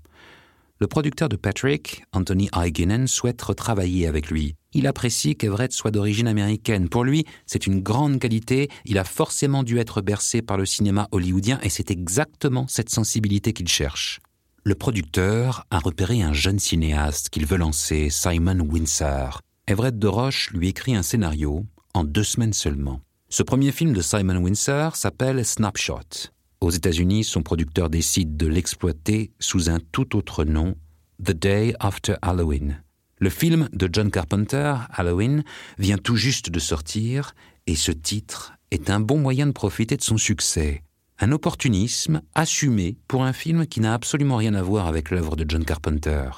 Le 0.79 0.87
producteur 0.87 1.29
de 1.29 1.35
Patrick, 1.35 2.03
Anthony 2.13 2.49
Eigenen, 2.55 3.07
souhaite 3.07 3.41
retravailler 3.41 4.07
avec 4.07 4.29
lui. 4.29 4.55
Il 4.73 4.87
apprécie 4.87 5.35
qu'Everett 5.35 5.73
soit 5.73 5.91
d'origine 5.91 6.27
américaine. 6.27 6.89
Pour 6.89 7.03
lui, 7.03 7.25
c'est 7.45 7.67
une 7.67 7.81
grande 7.81 8.19
qualité. 8.19 8.69
Il 8.85 8.97
a 8.97 9.03
forcément 9.03 9.63
dû 9.63 9.79
être 9.79 10.01
bercé 10.01 10.41
par 10.41 10.57
le 10.57 10.65
cinéma 10.65 11.07
hollywoodien 11.11 11.59
et 11.63 11.69
c'est 11.69 11.91
exactement 11.91 12.67
cette 12.67 12.89
sensibilité 12.89 13.51
qu'il 13.51 13.67
cherche. 13.67 14.21
Le 14.69 14.75
producteur 14.75 15.65
a 15.71 15.79
repéré 15.79 16.21
un 16.21 16.33
jeune 16.33 16.59
cinéaste 16.59 17.29
qu'il 17.29 17.47
veut 17.47 17.57
lancer, 17.57 18.11
Simon 18.11 18.59
Windsor. 18.59 19.41
Everett 19.65 19.97
de 19.97 20.05
Roche 20.05 20.51
lui 20.51 20.67
écrit 20.67 20.95
un 20.95 21.01
scénario 21.01 21.65
en 21.95 22.03
deux 22.03 22.23
semaines 22.23 22.53
seulement. 22.53 23.01
Ce 23.29 23.41
premier 23.41 23.71
film 23.71 23.93
de 23.93 24.01
Simon 24.01 24.37
Windsor 24.37 24.95
s'appelle 24.95 25.43
Snapshot. 25.43 26.29
Aux 26.61 26.69
États-Unis, 26.69 27.23
son 27.23 27.41
producteur 27.41 27.89
décide 27.89 28.37
de 28.37 28.45
l'exploiter 28.45 29.31
sous 29.39 29.71
un 29.71 29.79
tout 29.91 30.15
autre 30.15 30.45
nom, 30.45 30.75
The 31.17 31.31
Day 31.31 31.73
After 31.79 32.17
Halloween. 32.21 32.83
Le 33.17 33.31
film 33.31 33.69
de 33.73 33.89
John 33.91 34.11
Carpenter, 34.11 34.75
Halloween, 34.91 35.43
vient 35.79 35.97
tout 35.97 36.15
juste 36.15 36.51
de 36.51 36.59
sortir 36.59 37.33
et 37.65 37.75
ce 37.75 37.91
titre 37.91 38.53
est 38.69 38.91
un 38.91 38.99
bon 38.99 39.17
moyen 39.17 39.47
de 39.47 39.51
profiter 39.51 39.97
de 39.97 40.03
son 40.03 40.17
succès. 40.17 40.83
Un 41.21 41.33
opportunisme 41.33 42.21
assumé 42.33 42.95
pour 43.09 43.25
un 43.25 43.33
film 43.33 43.67
qui 43.67 43.81
n'a 43.81 43.93
absolument 43.93 44.37
rien 44.37 44.53
à 44.53 44.61
voir 44.61 44.87
avec 44.87 45.11
l'œuvre 45.11 45.35
de 45.35 45.43
John 45.45 45.65
Carpenter. 45.65 46.29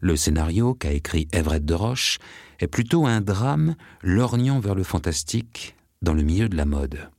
Le 0.00 0.14
scénario 0.14 0.74
qu'a 0.74 0.92
écrit 0.92 1.26
Everett 1.32 1.64
de 1.64 1.74
Roche 1.74 2.18
est 2.60 2.68
plutôt 2.68 3.04
un 3.04 3.20
drame 3.20 3.74
lorgnant 4.00 4.60
vers 4.60 4.76
le 4.76 4.84
fantastique 4.84 5.74
dans 6.02 6.14
le 6.14 6.22
milieu 6.22 6.48
de 6.48 6.56
la 6.56 6.66
mode. 6.66 7.10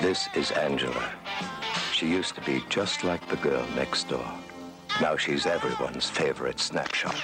This 0.00 0.28
is 0.36 0.52
Angela. 0.52 1.10
She 1.92 2.06
used 2.06 2.36
to 2.36 2.40
be 2.42 2.62
just 2.70 3.02
like 3.02 3.26
the 3.28 3.36
girl 3.42 3.64
next 3.76 4.08
door. 4.08 4.24
Now 4.98 5.16
she's 5.16 5.46
everyone's 5.46 6.10
favorite 6.10 6.60
snapshot. 6.60 7.14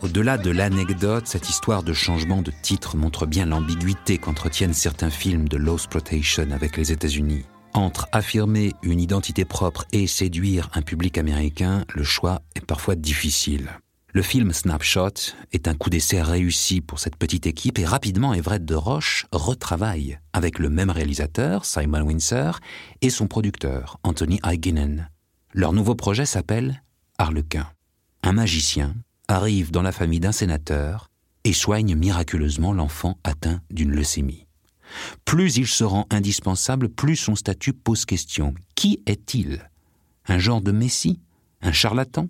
Au-delà 0.00 0.38
de 0.38 0.50
l'anecdote, 0.50 1.26
cette 1.26 1.48
histoire 1.48 1.82
de 1.82 1.92
changement 1.92 2.40
de 2.40 2.52
titre 2.62 2.96
montre 2.96 3.26
bien 3.26 3.46
l'ambiguïté 3.46 4.18
qu'entretiennent 4.18 4.72
certains 4.72 5.10
films 5.10 5.48
de 5.48 5.56
Lost 5.56 5.88
Protection 5.88 6.50
avec 6.52 6.76
les 6.76 6.92
États-Unis. 6.92 7.44
Entre 7.74 8.06
affirmer 8.12 8.74
une 8.82 9.00
identité 9.00 9.44
propre 9.44 9.84
et 9.92 10.06
séduire 10.06 10.70
un 10.74 10.82
public 10.82 11.18
américain, 11.18 11.84
le 11.94 12.04
choix 12.04 12.42
est 12.54 12.64
parfois 12.64 12.94
difficile. 12.94 13.70
Le 14.14 14.22
film 14.22 14.54
Snapshot 14.54 15.34
est 15.52 15.68
un 15.68 15.74
coup 15.74 15.90
d'essai 15.90 16.22
réussi 16.22 16.80
pour 16.80 16.98
cette 16.98 17.16
petite 17.16 17.46
équipe 17.46 17.78
et 17.78 17.84
rapidement 17.84 18.32
Everett 18.32 18.64
de 18.64 18.74
Roche 18.74 19.26
retravaille 19.32 20.18
avec 20.32 20.58
le 20.58 20.70
même 20.70 20.88
réalisateur, 20.88 21.66
Simon 21.66 22.00
Windsor, 22.00 22.60
et 23.02 23.10
son 23.10 23.26
producteur, 23.26 23.98
Anthony 24.02 24.40
Eigenen. 24.44 25.10
Leur 25.52 25.74
nouveau 25.74 25.94
projet 25.94 26.24
s'appelle 26.24 26.82
Harlequin. 27.18 27.68
Un 28.22 28.32
magicien 28.32 28.94
arrive 29.28 29.70
dans 29.72 29.82
la 29.82 29.92
famille 29.92 30.20
d'un 30.20 30.32
sénateur 30.32 31.10
et 31.44 31.52
soigne 31.52 31.94
miraculeusement 31.94 32.72
l'enfant 32.72 33.18
atteint 33.24 33.60
d'une 33.70 33.92
leucémie. 33.92 34.46
Plus 35.26 35.58
il 35.58 35.66
se 35.66 35.84
rend 35.84 36.06
indispensable, 36.08 36.88
plus 36.88 37.16
son 37.16 37.34
statut 37.34 37.74
pose 37.74 38.06
question. 38.06 38.54
Qui 38.74 39.02
est-il? 39.04 39.70
Un 40.26 40.38
genre 40.38 40.62
de 40.62 40.72
messie? 40.72 41.20
Un 41.60 41.72
charlatan? 41.72 42.28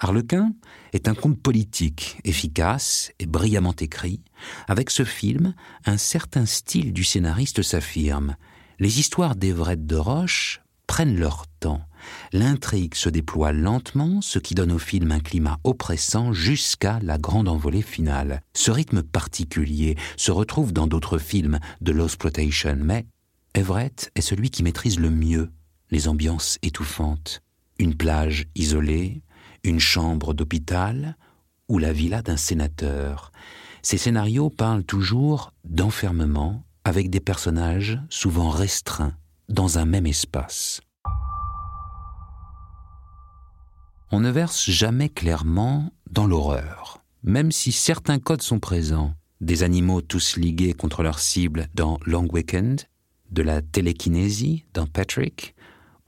Harlequin 0.00 0.54
est 0.92 1.08
un 1.08 1.14
conte 1.14 1.38
politique, 1.38 2.18
efficace 2.24 3.12
et 3.18 3.26
brillamment 3.26 3.76
écrit. 3.78 4.22
Avec 4.66 4.90
ce 4.90 5.04
film, 5.04 5.54
un 5.84 5.98
certain 5.98 6.46
style 6.46 6.92
du 6.92 7.04
scénariste 7.04 7.62
s'affirme. 7.62 8.36
Les 8.78 8.98
histoires 8.98 9.36
d'Everett 9.36 9.86
de 9.86 9.96
Roche 9.96 10.62
prennent 10.86 11.18
leur 11.18 11.46
temps. 11.60 11.82
L'intrigue 12.32 12.94
se 12.94 13.10
déploie 13.10 13.52
lentement, 13.52 14.22
ce 14.22 14.38
qui 14.38 14.54
donne 14.54 14.72
au 14.72 14.78
film 14.78 15.12
un 15.12 15.20
climat 15.20 15.60
oppressant 15.64 16.32
jusqu'à 16.32 16.98
la 17.02 17.18
grande 17.18 17.48
envolée 17.48 17.82
finale. 17.82 18.42
Ce 18.54 18.70
rythme 18.70 19.02
particulier 19.02 19.96
se 20.16 20.32
retrouve 20.32 20.72
dans 20.72 20.86
d'autres 20.86 21.18
films 21.18 21.60
de 21.82 21.92
Lost 21.92 22.16
Plotation, 22.16 22.78
mais 22.80 23.06
Everett 23.54 24.10
est 24.14 24.22
celui 24.22 24.48
qui 24.48 24.62
maîtrise 24.62 24.98
le 24.98 25.10
mieux 25.10 25.50
les 25.90 26.08
ambiances 26.08 26.58
étouffantes. 26.62 27.42
Une 27.78 27.96
plage 27.96 28.46
isolée, 28.54 29.22
une 29.64 29.80
chambre 29.80 30.34
d'hôpital 30.34 31.16
ou 31.68 31.78
la 31.78 31.92
villa 31.92 32.22
d'un 32.22 32.36
sénateur. 32.36 33.32
Ces 33.82 33.98
scénarios 33.98 34.50
parlent 34.50 34.84
toujours 34.84 35.52
d'enfermement 35.64 36.64
avec 36.84 37.10
des 37.10 37.20
personnages 37.20 37.98
souvent 38.08 38.50
restreints 38.50 39.14
dans 39.48 39.78
un 39.78 39.84
même 39.84 40.06
espace. 40.06 40.80
On 44.12 44.20
ne 44.20 44.30
verse 44.30 44.68
jamais 44.68 45.08
clairement 45.08 45.92
dans 46.10 46.26
l'horreur, 46.26 47.02
même 47.22 47.52
si 47.52 47.70
certains 47.70 48.18
codes 48.18 48.42
sont 48.42 48.58
présents, 48.58 49.14
des 49.40 49.62
animaux 49.62 50.00
tous 50.00 50.36
ligués 50.36 50.72
contre 50.72 51.02
leur 51.02 51.18
cible 51.18 51.68
dans 51.74 51.98
Long 52.04 52.26
Weekend, 52.32 52.82
de 53.30 53.42
la 53.42 53.62
télékinésie 53.62 54.64
dans 54.74 54.86
Patrick, 54.86 55.54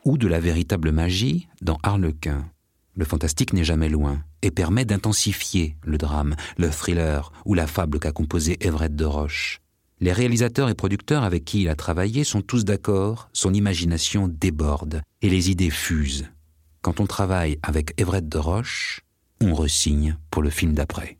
ou 0.04 0.18
de 0.18 0.26
la 0.26 0.40
véritable 0.40 0.90
magie 0.90 1.48
dans 1.60 1.78
Harlequin. 1.82 2.50
Le 2.94 3.04
fantastique 3.04 3.52
n'est 3.52 3.64
jamais 3.64 3.88
loin 3.88 4.22
et 4.42 4.50
permet 4.50 4.84
d'intensifier 4.84 5.76
le 5.82 5.96
drame, 5.96 6.36
le 6.58 6.68
thriller 6.68 7.32
ou 7.46 7.54
la 7.54 7.66
fable 7.66 7.98
qu'a 7.98 8.12
composé 8.12 8.58
Everett 8.60 8.94
de 8.94 9.04
Roche. 9.04 9.60
Les 10.00 10.12
réalisateurs 10.12 10.68
et 10.68 10.74
producteurs 10.74 11.22
avec 11.22 11.44
qui 11.44 11.62
il 11.62 11.68
a 11.68 11.76
travaillé 11.76 12.24
sont 12.24 12.42
tous 12.42 12.64
d'accord, 12.64 13.30
son 13.32 13.54
imagination 13.54 14.28
déborde 14.28 15.00
et 15.22 15.30
les 15.30 15.50
idées 15.50 15.70
fusent. 15.70 16.28
Quand 16.82 17.00
on 17.00 17.06
travaille 17.06 17.58
avec 17.62 17.98
Everett 18.00 18.28
de 18.28 18.38
Roche, 18.38 19.00
on 19.40 19.54
resigne 19.54 20.16
pour 20.30 20.42
le 20.42 20.50
film 20.50 20.74
d'après. 20.74 21.18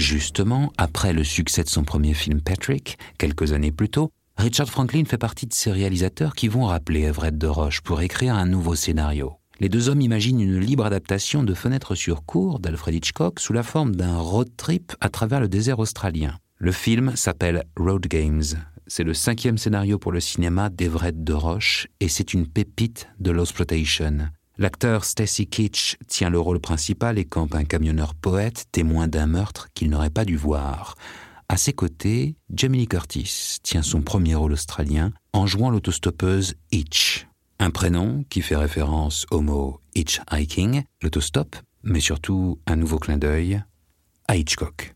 Justement, 0.00 0.72
après 0.78 1.12
le 1.12 1.24
succès 1.24 1.62
de 1.62 1.68
son 1.68 1.84
premier 1.84 2.14
film 2.14 2.40
Patrick, 2.40 2.96
quelques 3.18 3.52
années 3.52 3.70
plus 3.70 3.90
tôt, 3.90 4.10
Richard 4.38 4.70
Franklin 4.70 5.04
fait 5.04 5.18
partie 5.18 5.46
de 5.46 5.52
ces 5.52 5.70
réalisateurs 5.70 6.34
qui 6.34 6.48
vont 6.48 6.64
rappeler 6.64 7.02
Everett 7.02 7.36
de 7.36 7.46
Roche 7.46 7.82
pour 7.82 8.00
écrire 8.00 8.34
un 8.34 8.46
nouveau 8.46 8.74
scénario. 8.74 9.34
Les 9.60 9.68
deux 9.68 9.90
hommes 9.90 10.00
imaginent 10.00 10.40
une 10.40 10.58
libre 10.58 10.86
adaptation 10.86 11.42
de 11.42 11.52
Fenêtre 11.52 11.94
sur 11.94 12.24
cour 12.24 12.60
d'Alfred 12.60 12.94
Hitchcock 12.94 13.40
sous 13.40 13.52
la 13.52 13.62
forme 13.62 13.94
d'un 13.94 14.16
road 14.16 14.48
trip 14.56 14.94
à 15.02 15.10
travers 15.10 15.38
le 15.38 15.48
désert 15.48 15.78
australien. 15.78 16.38
Le 16.56 16.72
film 16.72 17.14
s'appelle 17.14 17.64
Road 17.76 18.06
Games. 18.06 18.42
C'est 18.86 19.04
le 19.04 19.12
cinquième 19.12 19.58
scénario 19.58 19.98
pour 19.98 20.12
le 20.12 20.20
cinéma 20.20 20.70
d'Everett 20.70 21.22
de 21.22 21.34
Roche 21.34 21.88
et 22.00 22.08
c'est 22.08 22.32
une 22.32 22.46
pépite 22.46 23.06
de 23.18 23.32
l'exploitation. 23.32 24.30
L'acteur 24.60 25.06
Stacy 25.06 25.46
Kitch 25.46 25.96
tient 26.06 26.28
le 26.28 26.38
rôle 26.38 26.60
principal 26.60 27.16
et 27.16 27.24
campe 27.24 27.54
un 27.54 27.64
camionneur 27.64 28.14
poète 28.14 28.66
témoin 28.72 29.08
d'un 29.08 29.24
meurtre 29.24 29.68
qu'il 29.72 29.88
n'aurait 29.88 30.10
pas 30.10 30.26
dû 30.26 30.36
voir. 30.36 30.96
À 31.48 31.56
ses 31.56 31.72
côtés, 31.72 32.36
Jamie 32.52 32.80
Lee 32.80 32.86
Curtis 32.86 33.56
tient 33.62 33.80
son 33.80 34.02
premier 34.02 34.34
rôle 34.34 34.52
australien 34.52 35.12
en 35.32 35.46
jouant 35.46 35.70
l'autostoppeuse 35.70 36.56
Hitch. 36.72 37.26
Un 37.58 37.70
prénom 37.70 38.22
qui 38.28 38.42
fait 38.42 38.54
référence 38.54 39.24
au 39.30 39.40
mot 39.40 39.80
hitchhiking, 39.94 40.82
l'autostop, 41.00 41.56
mais 41.82 42.00
surtout 42.00 42.58
un 42.66 42.76
nouveau 42.76 42.98
clin 42.98 43.16
d'œil 43.16 43.62
à 44.28 44.36
Hitchcock. 44.36 44.94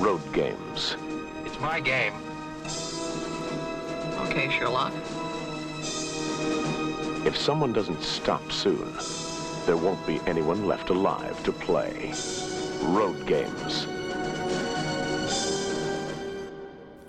Road 0.00 0.20
games. 0.34 0.96
It's 1.46 1.60
my 1.60 1.80
game. 1.80 2.14
Okay, 4.26 4.50
Sherlock. 4.50 4.90
If 7.26 7.36
someone 7.36 7.74
doesn't 7.74 8.00
stop 8.00 8.50
soon, 8.50 8.94
there 9.66 9.76
won't 9.76 10.04
be 10.06 10.20
anyone 10.26 10.66
left 10.66 10.88
alive 10.88 11.36
to 11.44 11.52
play. 11.52 12.12
Road 12.82 13.26
games. 13.26 13.86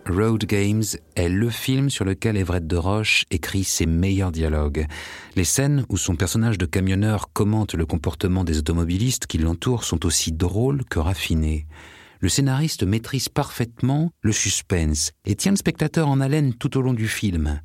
Road 0.05 0.43
Games 0.45 0.83
est 1.15 1.29
le 1.29 1.49
film 1.49 1.89
sur 1.89 2.03
lequel 2.03 2.35
Everett 2.35 2.67
de 2.67 2.75
Roche 2.75 3.23
écrit 3.31 3.63
ses 3.63 3.85
meilleurs 3.85 4.33
dialogues. 4.33 4.85
Les 5.37 5.45
scènes 5.45 5.85
où 5.87 5.95
son 5.95 6.17
personnage 6.17 6.57
de 6.57 6.65
camionneur 6.65 7.31
commente 7.31 7.75
le 7.75 7.85
comportement 7.85 8.43
des 8.43 8.57
automobilistes 8.57 9.27
qui 9.27 9.37
l'entourent 9.37 9.85
sont 9.85 10.05
aussi 10.05 10.33
drôles 10.33 10.83
que 10.83 10.99
raffinées. 10.99 11.67
Le 12.19 12.27
scénariste 12.27 12.83
maîtrise 12.83 13.29
parfaitement 13.29 14.11
le 14.21 14.33
suspense 14.33 15.11
et 15.23 15.35
tient 15.35 15.53
le 15.53 15.57
spectateur 15.57 16.09
en 16.09 16.19
haleine 16.19 16.53
tout 16.53 16.77
au 16.77 16.81
long 16.81 16.93
du 16.93 17.07
film. 17.07 17.61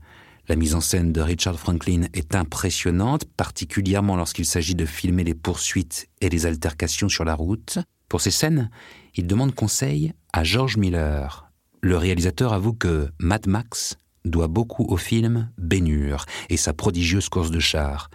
La 0.49 0.57
mise 0.57 0.75
en 0.75 0.81
scène 0.81 1.13
de 1.13 1.21
Richard 1.21 1.59
Franklin 1.59 2.07
est 2.15 2.35
impressionnante, 2.35 3.25
particulièrement 3.25 4.17
lorsqu'il 4.17 4.47
s'agit 4.47 4.75
de 4.75 4.87
filmer 4.87 5.25
les 5.25 5.35
poursuites 5.35 6.09
et 6.21 6.29
les 6.29 6.47
altercations 6.47 7.09
sur 7.09 7.25
la 7.25 7.35
route. 7.35 7.79
Pour 8.09 8.21
ces 8.21 8.31
scènes, 8.31 8.71
il 9.17 9.27
demande 9.27 9.55
conseil 9.55 10.13
à 10.33 10.45
George 10.45 10.77
Miller, 10.77 11.47
le 11.87 11.97
réalisateur 11.97 12.53
avoue 12.53 12.73
que 12.73 13.11
Mad 13.21 13.47
Max 13.47 13.97
doit 14.25 14.49
beaucoup 14.49 14.85
au 14.85 14.97
film 14.97 15.53
Bénure 15.57 16.25
et 16.49 16.57
sa 16.57 16.73
prodigieuse 16.73 17.29
course 17.29 17.53
de 17.53 17.61
char, 17.61 18.11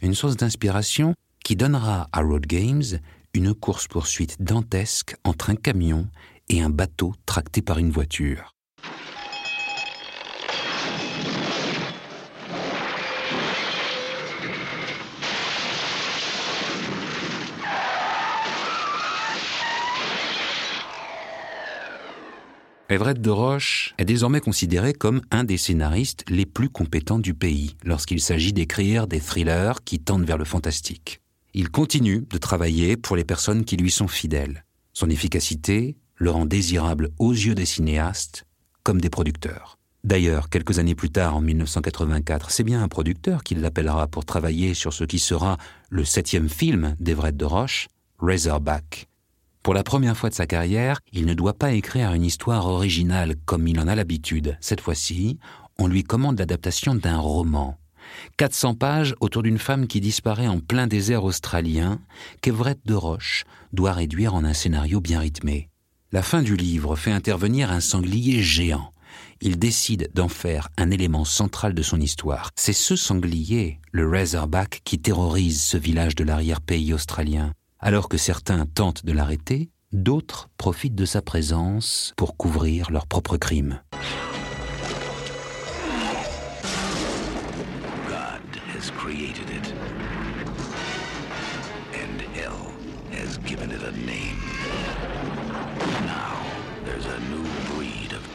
une 0.00 0.14
source 0.14 0.36
d'inspiration 0.36 1.14
qui 1.44 1.54
donnera 1.54 2.08
à 2.10 2.20
Road 2.20 2.46
Games 2.46 2.82
une 3.32 3.54
course-poursuite 3.54 4.42
dantesque 4.42 5.14
entre 5.22 5.50
un 5.50 5.54
camion 5.54 6.08
et 6.48 6.62
un 6.62 6.70
bateau 6.70 7.14
tracté 7.24 7.62
par 7.62 7.78
une 7.78 7.90
voiture. 7.90 8.56
Everett 22.92 23.22
de 23.22 23.30
Roche 23.30 23.94
est 23.96 24.04
désormais 24.04 24.42
considéré 24.42 24.92
comme 24.92 25.22
un 25.30 25.44
des 25.44 25.56
scénaristes 25.56 26.24
les 26.28 26.44
plus 26.44 26.68
compétents 26.68 27.18
du 27.18 27.32
pays 27.32 27.74
lorsqu'il 27.84 28.20
s'agit 28.20 28.52
d'écrire 28.52 29.06
des 29.06 29.18
thrillers 29.18 29.82
qui 29.82 29.98
tendent 29.98 30.26
vers 30.26 30.36
le 30.36 30.44
fantastique. 30.44 31.22
Il 31.54 31.70
continue 31.70 32.26
de 32.28 32.36
travailler 32.36 32.98
pour 32.98 33.16
les 33.16 33.24
personnes 33.24 33.64
qui 33.64 33.78
lui 33.78 33.90
sont 33.90 34.08
fidèles. 34.08 34.66
Son 34.92 35.08
efficacité 35.08 35.96
le 36.16 36.30
rend 36.30 36.44
désirable 36.44 37.08
aux 37.18 37.32
yeux 37.32 37.54
des 37.54 37.64
cinéastes 37.64 38.44
comme 38.82 39.00
des 39.00 39.08
producteurs. 39.08 39.78
D'ailleurs, 40.04 40.50
quelques 40.50 40.78
années 40.78 40.94
plus 40.94 41.10
tard, 41.10 41.34
en 41.34 41.40
1984, 41.40 42.50
c'est 42.50 42.62
bien 42.62 42.82
un 42.82 42.88
producteur 42.88 43.42
qui 43.42 43.54
l'appellera 43.54 44.06
pour 44.06 44.26
travailler 44.26 44.74
sur 44.74 44.92
ce 44.92 45.04
qui 45.04 45.18
sera 45.18 45.56
le 45.88 46.04
septième 46.04 46.50
film 46.50 46.94
d'Everett 47.00 47.38
de 47.38 47.46
Roche, 47.46 47.88
Razorback. 48.18 49.08
Pour 49.62 49.74
la 49.74 49.84
première 49.84 50.16
fois 50.16 50.28
de 50.28 50.34
sa 50.34 50.46
carrière, 50.46 50.98
il 51.12 51.24
ne 51.24 51.34
doit 51.34 51.54
pas 51.54 51.72
écrire 51.72 52.12
une 52.14 52.24
histoire 52.24 52.66
originale 52.66 53.36
comme 53.44 53.68
il 53.68 53.78
en 53.78 53.86
a 53.86 53.94
l'habitude. 53.94 54.56
Cette 54.60 54.80
fois-ci, 54.80 55.38
on 55.78 55.86
lui 55.86 56.02
commande 56.02 56.40
l'adaptation 56.40 56.96
d'un 56.96 57.18
roman. 57.18 57.78
400 58.38 58.74
pages 58.74 59.14
autour 59.20 59.44
d'une 59.44 59.60
femme 59.60 59.86
qui 59.86 60.00
disparaît 60.00 60.48
en 60.48 60.58
plein 60.58 60.88
désert 60.88 61.22
australien, 61.22 62.00
qu'Everett 62.40 62.80
de 62.84 62.94
Roche 62.94 63.44
doit 63.72 63.92
réduire 63.92 64.34
en 64.34 64.44
un 64.44 64.52
scénario 64.52 65.00
bien 65.00 65.20
rythmé. 65.20 65.68
La 66.10 66.22
fin 66.22 66.42
du 66.42 66.56
livre 66.56 66.96
fait 66.96 67.12
intervenir 67.12 67.70
un 67.70 67.80
sanglier 67.80 68.42
géant. 68.42 68.92
Il 69.40 69.58
décide 69.60 70.10
d'en 70.12 70.28
faire 70.28 70.68
un 70.76 70.90
élément 70.90 71.24
central 71.24 71.72
de 71.72 71.82
son 71.82 72.00
histoire. 72.00 72.50
C'est 72.56 72.72
ce 72.72 72.96
sanglier, 72.96 73.78
le 73.92 74.08
Razorback, 74.08 74.80
qui 74.84 74.98
terrorise 74.98 75.62
ce 75.62 75.76
village 75.76 76.16
de 76.16 76.24
l'arrière-pays 76.24 76.92
australien. 76.92 77.52
Alors 77.84 78.08
que 78.08 78.16
certains 78.16 78.64
tentent 78.64 79.04
de 79.04 79.10
l'arrêter, 79.10 79.68
d'autres 79.92 80.48
profitent 80.56 80.94
de 80.94 81.04
sa 81.04 81.20
présence 81.20 82.14
pour 82.16 82.36
couvrir 82.36 82.92
leurs 82.92 83.08
propres 83.08 83.36
crimes. 83.36 83.82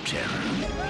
Terror. 0.07 0.87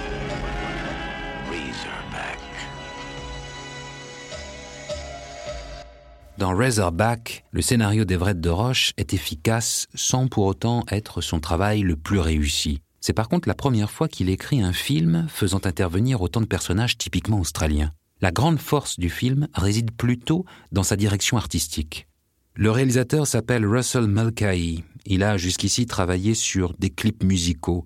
Dans 6.37 6.55
Razorback, 6.55 7.45
le 7.51 7.63
scénario 7.63 8.05
d'Everett 8.05 8.39
de 8.39 8.51
Roche 8.51 8.93
est 8.97 9.15
efficace 9.15 9.87
sans 9.95 10.27
pour 10.27 10.45
autant 10.45 10.83
être 10.91 11.21
son 11.21 11.39
travail 11.39 11.81
le 11.81 11.95
plus 11.95 12.19
réussi. 12.19 12.81
C'est 13.01 13.13
par 13.13 13.27
contre 13.27 13.47
la 13.47 13.55
première 13.55 13.89
fois 13.89 14.07
qu'il 14.07 14.29
écrit 14.29 14.61
un 14.61 14.71
film 14.71 15.25
faisant 15.29 15.61
intervenir 15.63 16.21
autant 16.21 16.39
de 16.39 16.45
personnages 16.45 16.99
typiquement 16.99 17.39
australiens. 17.39 17.91
La 18.21 18.31
grande 18.31 18.59
force 18.59 18.99
du 18.99 19.09
film 19.09 19.47
réside 19.55 19.91
plutôt 19.91 20.45
dans 20.71 20.83
sa 20.83 20.95
direction 20.95 21.37
artistique. 21.37 22.07
Le 22.53 22.69
réalisateur 22.69 23.25
s'appelle 23.25 23.65
Russell 23.65 24.05
Mulcahy. 24.05 24.83
Il 25.07 25.23
a 25.23 25.37
jusqu'ici 25.37 25.87
travaillé 25.87 26.35
sur 26.35 26.75
des 26.77 26.91
clips 26.91 27.23
musicaux. 27.23 27.83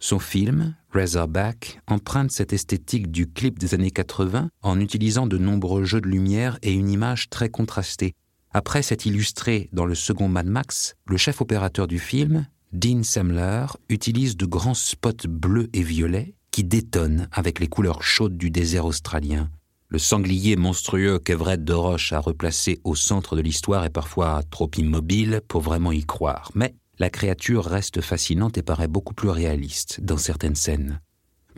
Son 0.00 0.20
film, 0.20 0.76
Razorback, 0.92 1.80
emprunte 1.88 2.30
cette 2.30 2.52
esthétique 2.52 3.10
du 3.10 3.28
clip 3.28 3.58
des 3.58 3.74
années 3.74 3.90
80 3.90 4.48
en 4.62 4.80
utilisant 4.80 5.26
de 5.26 5.38
nombreux 5.38 5.84
jeux 5.84 6.00
de 6.00 6.06
lumière 6.06 6.56
et 6.62 6.72
une 6.72 6.88
image 6.88 7.28
très 7.30 7.48
contrastée. 7.48 8.14
Après 8.52 8.82
s'être 8.82 9.06
illustré 9.06 9.68
dans 9.72 9.84
le 9.86 9.96
second 9.96 10.28
Mad 10.28 10.46
Max, 10.46 10.94
le 11.06 11.16
chef 11.16 11.40
opérateur 11.40 11.88
du 11.88 11.98
film, 11.98 12.46
Dean 12.72 13.02
Semler, 13.02 13.66
utilise 13.88 14.36
de 14.36 14.46
grands 14.46 14.74
spots 14.74 15.28
bleus 15.28 15.68
et 15.72 15.82
violets 15.82 16.34
qui 16.52 16.62
détonnent 16.62 17.28
avec 17.32 17.58
les 17.58 17.66
couleurs 17.66 18.02
chaudes 18.02 18.38
du 18.38 18.50
désert 18.50 18.84
australien. 18.84 19.50
Le 19.88 19.98
sanglier 19.98 20.54
monstrueux 20.56 21.18
qu'Everett 21.18 21.64
de 21.64 21.72
Roche 21.72 22.12
a 22.12 22.20
replacé 22.20 22.78
au 22.84 22.94
centre 22.94 23.34
de 23.34 23.40
l'histoire 23.40 23.84
est 23.84 23.90
parfois 23.90 24.42
trop 24.50 24.70
immobile 24.76 25.40
pour 25.48 25.62
vraiment 25.62 25.92
y 25.92 26.04
croire, 26.04 26.52
mais 26.54 26.74
la 26.98 27.10
créature 27.10 27.64
reste 27.64 28.00
fascinante 28.00 28.58
et 28.58 28.62
paraît 28.62 28.88
beaucoup 28.88 29.14
plus 29.14 29.28
réaliste 29.28 30.00
dans 30.00 30.16
certaines 30.16 30.54
scènes. 30.54 31.00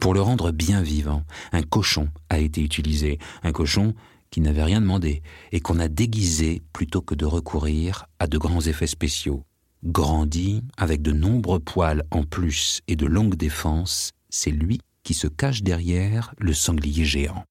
Pour 0.00 0.14
le 0.14 0.22
rendre 0.22 0.50
bien 0.50 0.82
vivant, 0.82 1.24
un 1.52 1.62
cochon 1.62 2.08
a 2.28 2.38
été 2.38 2.62
utilisé, 2.62 3.18
un 3.42 3.52
cochon 3.52 3.94
qui 4.30 4.40
n'avait 4.40 4.62
rien 4.62 4.80
demandé 4.80 5.22
et 5.52 5.60
qu'on 5.60 5.78
a 5.78 5.88
déguisé 5.88 6.62
plutôt 6.72 7.02
que 7.02 7.14
de 7.14 7.26
recourir 7.26 8.06
à 8.18 8.26
de 8.26 8.38
grands 8.38 8.60
effets 8.60 8.86
spéciaux. 8.86 9.44
Grandi, 9.84 10.62
avec 10.76 11.02
de 11.02 11.12
nombreux 11.12 11.58
poils 11.58 12.04
en 12.10 12.22
plus 12.22 12.80
et 12.86 12.96
de 12.96 13.06
longues 13.06 13.34
défenses, 13.34 14.12
c'est 14.28 14.50
lui 14.50 14.80
qui 15.02 15.14
se 15.14 15.26
cache 15.26 15.62
derrière 15.62 16.34
le 16.38 16.52
sanglier 16.52 17.04
géant. 17.04 17.44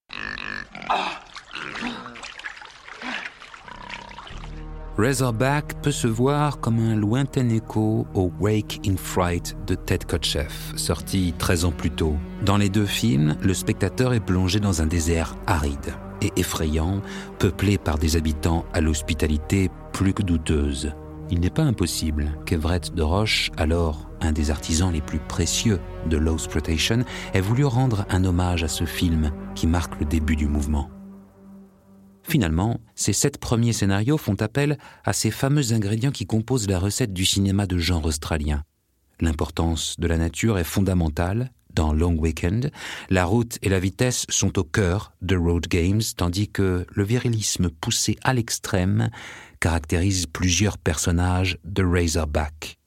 Razorback 5.00 5.82
peut 5.82 5.94
se 5.94 6.08
voir 6.08 6.60
comme 6.60 6.80
un 6.80 6.94
lointain 6.94 7.48
écho 7.48 8.06
au 8.14 8.34
Wake 8.42 8.82
in 8.86 8.98
Fright 8.98 9.56
de 9.66 9.76
Ted 9.76 10.06
Kotcheff, 10.06 10.74
sorti 10.76 11.34
13 11.38 11.64
ans 11.64 11.72
plus 11.72 11.90
tôt. 11.90 12.18
Dans 12.44 12.58
les 12.58 12.68
deux 12.68 12.86
films, 12.86 13.38
le 13.42 13.54
spectateur 13.54 14.14
est 14.14 14.20
plongé 14.20 14.60
dans 14.60 14.82
un 14.82 14.88
désert 14.88 15.38
aride 15.48 15.94
et 16.22 16.34
effrayant, 16.36 17.02
peuplé 17.38 17.78
par 17.78 17.98
des 17.98 18.18
habitants 18.18 18.66
à 18.74 18.82
l'hospitalité 18.82 19.70
plus 19.94 20.14
que 20.14 20.22
douteuse. 20.22 20.92
Il 21.32 21.40
n'est 21.40 21.50
pas 21.50 21.64
impossible 21.64 22.38
qu'Everett 22.46 22.94
de 22.94 23.02
Roche, 23.02 23.52
alors 23.56 24.10
un 24.20 24.34
des 24.34 24.52
artisans 24.52 24.92
les 24.92 25.00
plus 25.00 25.20
précieux 25.20 25.80
de 26.10 26.18
l'exploitation, 26.18 27.06
ait 27.34 27.40
voulu 27.40 27.64
rendre 27.64 28.06
un 28.10 28.26
hommage 28.26 28.66
à 28.66 28.68
ce 28.68 28.84
film 28.84 29.32
qui 29.56 29.66
marque 29.66 29.98
le 30.02 30.06
début 30.06 30.36
du 30.36 30.50
mouvement. 30.50 30.90
Finalement, 32.30 32.80
ces 32.94 33.12
sept 33.12 33.40
premiers 33.40 33.74
scénarios 33.74 34.20
font 34.20 34.36
appel 34.36 34.78
à 35.04 35.14
ces 35.14 35.32
fameux 35.32 35.74
ingrédients 35.74 36.12
qui 36.12 36.28
composent 36.28 36.70
la 36.70 36.78
recette 36.78 37.12
du 37.12 37.26
cinéma 37.26 37.66
de 37.66 37.80
genre 37.80 38.06
australien. 38.06 38.64
L'importance 39.20 39.96
de 39.98 40.06
la 40.06 40.18
nature 40.18 40.60
est 40.60 40.64
fondamentale. 40.64 41.52
Dans 41.74 41.92
Long 41.92 42.16
Weekend, 42.16 42.72
la 43.10 43.26
route 43.26 43.58
et 43.64 43.70
la 43.70 43.80
vitesse 43.80 44.28
sont 44.30 44.60
au 44.60 44.64
cœur 44.64 45.12
de 45.24 45.36
Road 45.36 45.68
Games, 45.68 46.04
tandis 46.16 46.48
que 46.50 46.86
le 46.92 47.04
virilisme 47.04 47.70
poussé 47.70 48.16
à 48.24 48.36
l'extrême 48.36 49.10
caractérise 49.60 50.28
plusieurs 50.28 50.78
personnages 50.78 51.58
de 51.64 51.84
Razorback. 51.84 52.78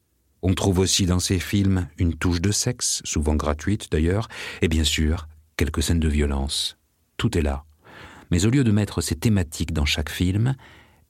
On 0.42 0.54
trouve 0.54 0.78
aussi 0.78 1.04
dans 1.04 1.20
ces 1.20 1.40
films 1.40 1.88
une 1.98 2.14
touche 2.14 2.40
de 2.40 2.52
sexe, 2.52 3.00
souvent 3.04 3.34
gratuite 3.34 3.90
d'ailleurs, 3.90 4.28
et 4.62 4.68
bien 4.68 4.84
sûr 4.84 5.26
quelques 5.56 5.82
scènes 5.82 6.00
de 6.00 6.08
violence. 6.08 6.76
Tout 7.16 7.36
est 7.36 7.42
là. 7.42 7.64
Mais 8.32 8.46
au 8.46 8.50
lieu 8.50 8.64
de 8.64 8.72
mettre 8.72 9.02
ces 9.02 9.14
thématiques 9.14 9.74
dans 9.74 9.84
chaque 9.84 10.08
film, 10.08 10.56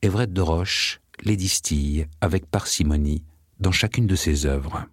Everett 0.03 0.33
de 0.33 0.41
Roche 0.41 1.01
les 1.23 1.37
distille 1.37 2.09
avec 2.21 2.47
parcimonie 2.47 3.23
dans 3.61 3.71
chacune 3.71 4.09
de 4.09 4.17
ses 4.17 4.45
œuvres. 4.45 4.87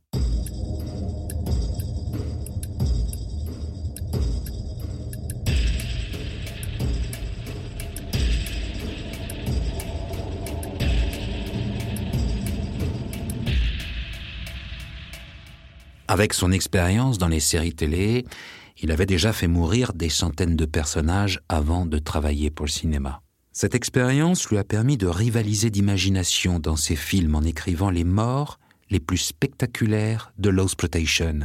Avec 16.07 16.35
son 16.35 16.51
expérience 16.51 17.17
dans 17.17 17.27
les 17.27 17.39
séries 17.39 17.73
télé, 17.73 18.23
il 18.81 18.91
avait 18.91 19.05
déjà 19.05 19.33
fait 19.33 19.47
mourir 19.47 19.93
des 19.93 20.09
centaines 20.09 20.55
de 20.55 20.65
personnages 20.65 21.41
avant 21.49 21.85
de 21.85 21.97
travailler 21.97 22.49
pour 22.49 22.65
le 22.65 22.71
cinéma. 22.71 23.21
Cette 23.51 23.75
expérience 23.75 24.49
lui 24.49 24.57
a 24.57 24.63
permis 24.63 24.95
de 24.95 25.07
rivaliser 25.07 25.69
d'imagination 25.69 26.59
dans 26.59 26.75
ses 26.75 26.95
films 26.95 27.35
en 27.35 27.41
écrivant 27.41 27.89
les 27.89 28.03
morts 28.03 28.59
les 28.89 28.99
plus 28.99 29.17
spectaculaires 29.17 30.31
de 30.37 30.49
l'exploitation. 30.49 31.39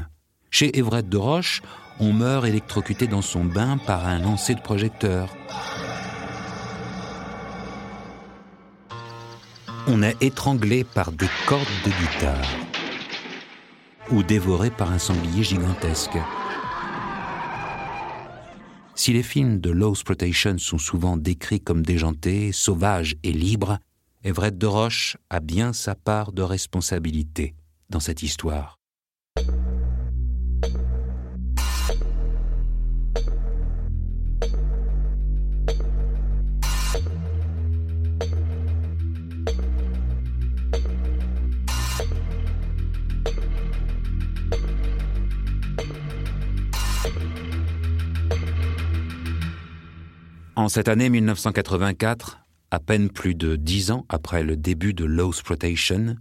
Chez 0.51 0.79
Everett 0.79 1.09
de 1.09 1.17
Roche, 1.17 1.63
on 1.99 2.13
meurt 2.13 2.47
électrocuté 2.47 3.07
dans 3.07 3.23
son 3.23 3.45
bain 3.45 3.79
par 3.79 4.07
un 4.07 4.19
lancer 4.19 4.55
de 4.55 4.61
projecteur. 4.61 5.35
On 9.87 10.03
est 10.03 10.17
étranglé 10.23 10.85
par 10.85 11.13
des 11.13 11.29
cordes 11.47 11.67
de 11.85 11.91
guitare 11.91 12.49
ou 14.11 14.23
dévoré 14.23 14.71
par 14.71 14.93
un 14.93 14.99
sanglier 14.99 15.43
gigantesque. 15.43 16.17
Si 19.05 19.13
les 19.13 19.23
films 19.23 19.61
de 19.61 19.69
Low 19.69 19.91
Exploitation 19.91 20.57
sont 20.57 20.79
souvent 20.79 21.19
décrits 21.19 21.61
comme 21.61 21.85
déjantés, 21.85 22.53
sauvages 22.53 23.17
et 23.23 23.33
libres, 23.33 23.79
Everett 24.23 24.57
de 24.57 24.67
Roche 24.67 25.19
a 25.29 25.41
bien 25.41 25.75
sa 25.75 25.95
part 25.95 26.33
de 26.33 26.41
responsabilité 26.41 27.55
dans 27.91 28.01
cette 28.01 28.23
histoire. 28.23 28.79
En 50.65 50.71
cette 50.71 50.89
année 50.89 51.11
1984, 51.11 52.39
à 52.71 52.81
peine 52.81 53.11
plus 53.11 53.35
de 53.35 53.55
dix 53.55 53.91
ans 53.91 54.07
après 54.09 54.43
le 54.43 54.57
début 54.57 54.95
de 54.95 55.05
Low 55.05 55.29
Exploitation, 55.29 56.17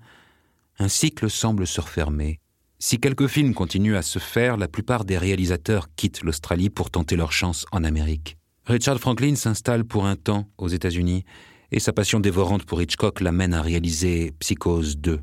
un 0.79 0.87
cycle 0.89 1.29
semble 1.29 1.65
se 1.65 1.79
refermer. 1.79 2.41
Si 2.77 2.99
quelques 2.99 3.27
films 3.27 3.53
continuent 3.53 3.95
à 3.95 4.01
se 4.01 4.19
faire, 4.19 4.57
la 4.57 4.67
plupart 4.67 5.05
des 5.05 5.17
réalisateurs 5.17 5.87
quittent 5.95 6.23
l'Australie 6.23 6.69
pour 6.69 6.91
tenter 6.91 7.15
leur 7.15 7.31
chance 7.31 7.65
en 7.71 7.85
Amérique. 7.85 8.35
Richard 8.65 8.99
Franklin 8.99 9.35
s'installe 9.35 9.85
pour 9.85 10.05
un 10.07 10.17
temps 10.17 10.49
aux 10.57 10.67
États-Unis 10.67 11.23
et 11.71 11.79
sa 11.79 11.93
passion 11.93 12.19
dévorante 12.19 12.65
pour 12.65 12.81
Hitchcock 12.81 13.21
l'amène 13.21 13.53
à 13.53 13.61
réaliser 13.61 14.33
Psychose 14.39 14.97
2. 14.97 15.21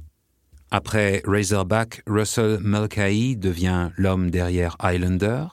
Après 0.70 1.20
Razorback, 1.26 2.02
Russell 2.06 2.58
Mulcahy 2.62 3.36
devient 3.36 3.90
l'homme 3.98 4.30
derrière 4.30 4.76
Highlander. 4.78 5.44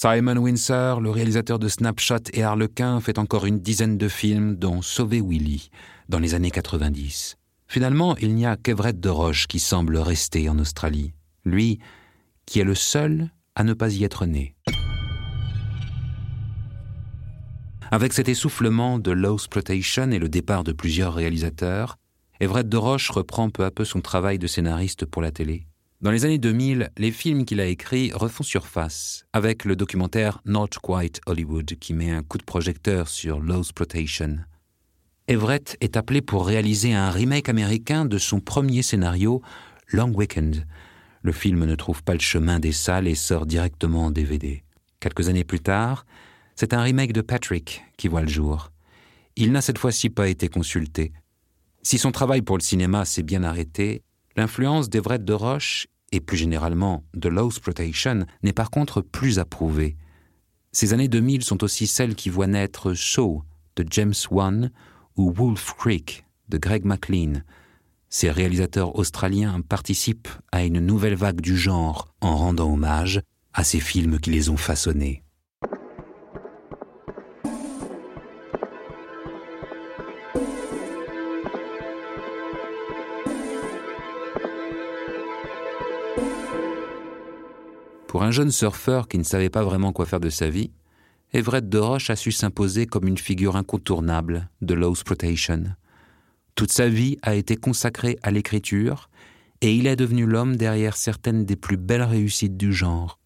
Simon 0.00 0.36
Windsor, 0.36 1.00
le 1.00 1.10
réalisateur 1.10 1.58
de 1.58 1.66
Snapshot 1.66 2.30
et 2.32 2.44
Harlequin, 2.44 3.00
fait 3.00 3.18
encore 3.18 3.46
une 3.46 3.58
dizaine 3.58 3.98
de 3.98 4.06
films, 4.06 4.54
dont 4.54 4.80
Sauver 4.80 5.20
Willy, 5.20 5.70
dans 6.08 6.20
les 6.20 6.34
années 6.34 6.52
90. 6.52 7.36
Finalement, 7.66 8.16
il 8.18 8.36
n'y 8.36 8.46
a 8.46 8.56
qu'Everett 8.56 9.00
de 9.00 9.08
Roche 9.08 9.48
qui 9.48 9.58
semble 9.58 9.96
rester 9.96 10.48
en 10.48 10.60
Australie. 10.60 11.14
Lui, 11.44 11.80
qui 12.46 12.60
est 12.60 12.64
le 12.64 12.76
seul 12.76 13.30
à 13.56 13.64
ne 13.64 13.74
pas 13.74 13.92
y 13.92 14.04
être 14.04 14.24
né. 14.24 14.54
Avec 17.90 18.12
cet 18.12 18.28
essoufflement 18.28 19.00
de 19.00 19.10
Low 19.10 19.34
Exploitation 19.34 20.12
et 20.12 20.20
le 20.20 20.28
départ 20.28 20.62
de 20.62 20.70
plusieurs 20.70 21.14
réalisateurs, 21.14 21.96
Everett 22.38 22.68
de 22.68 22.76
Roche 22.76 23.10
reprend 23.10 23.50
peu 23.50 23.64
à 23.64 23.72
peu 23.72 23.84
son 23.84 24.00
travail 24.00 24.38
de 24.38 24.46
scénariste 24.46 25.06
pour 25.06 25.22
la 25.22 25.32
télé. 25.32 25.66
Dans 26.00 26.12
les 26.12 26.24
années 26.24 26.38
2000, 26.38 26.92
les 26.96 27.10
films 27.10 27.44
qu'il 27.44 27.60
a 27.60 27.66
écrits 27.66 28.12
refont 28.14 28.44
surface, 28.44 29.26
avec 29.32 29.64
le 29.64 29.74
documentaire 29.74 30.40
Not 30.44 30.68
Quite 30.80 31.20
Hollywood 31.26 31.74
qui 31.80 31.92
met 31.92 32.12
un 32.12 32.22
coup 32.22 32.38
de 32.38 32.44
projecteur 32.44 33.08
sur 33.08 33.40
Low 33.40 33.58
Exploitation. 33.58 34.38
Everett 35.26 35.76
est 35.80 35.96
appelé 35.96 36.22
pour 36.22 36.46
réaliser 36.46 36.94
un 36.94 37.10
remake 37.10 37.48
américain 37.48 38.04
de 38.04 38.16
son 38.16 38.38
premier 38.38 38.82
scénario, 38.82 39.42
Long 39.88 40.14
Weekend. 40.14 40.68
Le 41.22 41.32
film 41.32 41.64
ne 41.64 41.74
trouve 41.74 42.04
pas 42.04 42.14
le 42.14 42.20
chemin 42.20 42.60
des 42.60 42.70
salles 42.70 43.08
et 43.08 43.16
sort 43.16 43.44
directement 43.44 44.04
en 44.04 44.10
DVD. 44.12 44.62
Quelques 45.00 45.28
années 45.28 45.42
plus 45.42 45.58
tard, 45.58 46.06
c'est 46.54 46.74
un 46.74 46.82
remake 46.82 47.12
de 47.12 47.22
Patrick 47.22 47.82
qui 47.96 48.06
voit 48.06 48.22
le 48.22 48.28
jour. 48.28 48.70
Il 49.34 49.50
n'a 49.50 49.62
cette 49.62 49.78
fois-ci 49.78 50.10
pas 50.10 50.28
été 50.28 50.48
consulté. 50.48 51.12
Si 51.82 51.98
son 51.98 52.12
travail 52.12 52.42
pour 52.42 52.56
le 52.56 52.62
cinéma 52.62 53.04
s'est 53.04 53.24
bien 53.24 53.42
arrêté, 53.42 54.04
L'influence 54.38 54.88
d'Everett 54.88 55.24
de 55.24 55.32
Roche, 55.32 55.88
et 56.12 56.20
plus 56.20 56.36
généralement 56.36 57.02
de 57.12 57.28
Low 57.28 57.48
Exploitation, 57.48 58.24
n'est 58.44 58.52
par 58.52 58.70
contre 58.70 59.00
plus 59.00 59.40
approuvée. 59.40 59.96
Ces 60.70 60.92
années 60.92 61.08
2000 61.08 61.42
sont 61.42 61.64
aussi 61.64 61.88
celles 61.88 62.14
qui 62.14 62.30
voient 62.30 62.46
naître 62.46 62.94
Saw 62.94 63.42
de 63.74 63.84
James 63.90 64.14
Wan 64.30 64.70
ou 65.16 65.32
Wolf 65.32 65.74
Creek 65.76 66.24
de 66.50 66.56
Greg 66.56 66.84
McLean. 66.84 67.42
Ces 68.10 68.30
réalisateurs 68.30 68.94
australiens 68.94 69.60
participent 69.60 70.28
à 70.52 70.62
une 70.62 70.78
nouvelle 70.78 71.16
vague 71.16 71.40
du 71.40 71.56
genre 71.56 72.06
en 72.20 72.36
rendant 72.36 72.72
hommage 72.72 73.20
à 73.54 73.64
ces 73.64 73.80
films 73.80 74.20
qui 74.20 74.30
les 74.30 74.50
ont 74.50 74.56
façonnés. 74.56 75.24
Un 88.28 88.30
jeune 88.30 88.50
surfeur 88.50 89.08
qui 89.08 89.16
ne 89.16 89.22
savait 89.22 89.48
pas 89.48 89.64
vraiment 89.64 89.94
quoi 89.94 90.04
faire 90.04 90.20
de 90.20 90.28
sa 90.28 90.50
vie, 90.50 90.70
Everett 91.32 91.66
de 91.66 91.78
Roche 91.78 92.10
a 92.10 92.16
su 92.16 92.30
s'imposer 92.30 92.84
comme 92.84 93.08
une 93.08 93.16
figure 93.16 93.56
incontournable 93.56 94.50
de 94.60 94.74
Low 94.74 94.90
Exploitation. 94.90 95.64
Toute 96.54 96.70
sa 96.70 96.90
vie 96.90 97.16
a 97.22 97.34
été 97.34 97.56
consacrée 97.56 98.18
à 98.22 98.30
l'écriture 98.30 99.08
et 99.62 99.74
il 99.74 99.86
est 99.86 99.96
devenu 99.96 100.26
l'homme 100.26 100.56
derrière 100.56 100.94
certaines 100.94 101.46
des 101.46 101.56
plus 101.56 101.78
belles 101.78 102.02
réussites 102.02 102.58
du 102.58 102.70
genre. 102.70 103.18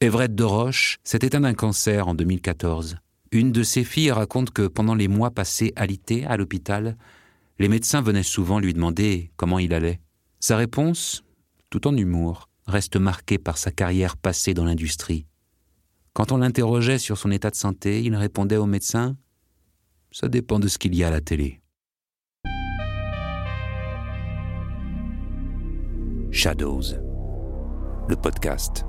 Everett 0.00 0.34
de 0.34 0.42
Roche 0.42 0.98
s'est 1.04 1.20
éteint 1.22 1.42
d'un 1.42 1.54
cancer 1.54 2.08
en 2.08 2.16
2014. 2.16 2.96
Une 3.30 3.52
de 3.52 3.62
ses 3.62 3.84
filles 3.84 4.10
raconte 4.10 4.50
que 4.50 4.66
pendant 4.66 4.96
les 4.96 5.06
mois 5.06 5.30
passés 5.30 5.72
alité 5.76 6.26
à 6.26 6.36
l'hôpital, 6.36 6.96
les 7.60 7.68
médecins 7.68 8.02
venaient 8.02 8.24
souvent 8.24 8.58
lui 8.58 8.74
demander 8.74 9.30
comment 9.36 9.60
il 9.60 9.72
allait. 9.72 10.00
Sa 10.40 10.56
réponse, 10.56 11.22
tout 11.70 11.86
en 11.86 11.96
humour, 11.96 12.48
reste 12.66 12.96
marqué 12.96 13.38
par 13.38 13.58
sa 13.58 13.70
carrière 13.70 14.16
passée 14.16 14.54
dans 14.54 14.64
l'industrie. 14.64 15.26
Quand 16.12 16.32
on 16.32 16.38
l'interrogeait 16.38 16.98
sur 16.98 17.16
son 17.16 17.30
état 17.30 17.50
de 17.50 17.56
santé, 17.56 18.02
il 18.02 18.14
répondait 18.14 18.56
au 18.56 18.66
médecin 18.66 19.16
Ça 20.10 20.28
dépend 20.28 20.58
de 20.58 20.68
ce 20.68 20.78
qu'il 20.78 20.94
y 20.94 21.04
a 21.04 21.08
à 21.08 21.10
la 21.10 21.20
télé. 21.20 21.60
Shadows, 26.30 26.82
le 28.08 28.16
podcast. 28.16 28.84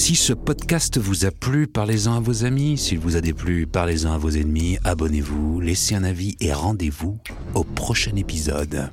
Si 0.00 0.16
ce 0.16 0.32
podcast 0.32 0.96
vous 0.96 1.26
a 1.26 1.30
plu, 1.30 1.66
parlez-en 1.66 2.14
à 2.14 2.20
vos 2.20 2.46
amis. 2.46 2.78
S'il 2.78 2.98
vous 2.98 3.16
a 3.16 3.20
déplu, 3.20 3.66
parlez-en 3.66 4.14
à 4.14 4.16
vos 4.16 4.30
ennemis. 4.30 4.78
Abonnez-vous, 4.82 5.60
laissez 5.60 5.94
un 5.94 6.04
avis 6.04 6.36
et 6.40 6.54
rendez-vous 6.54 7.18
au 7.54 7.64
prochain 7.64 8.16
épisode. 8.16 8.90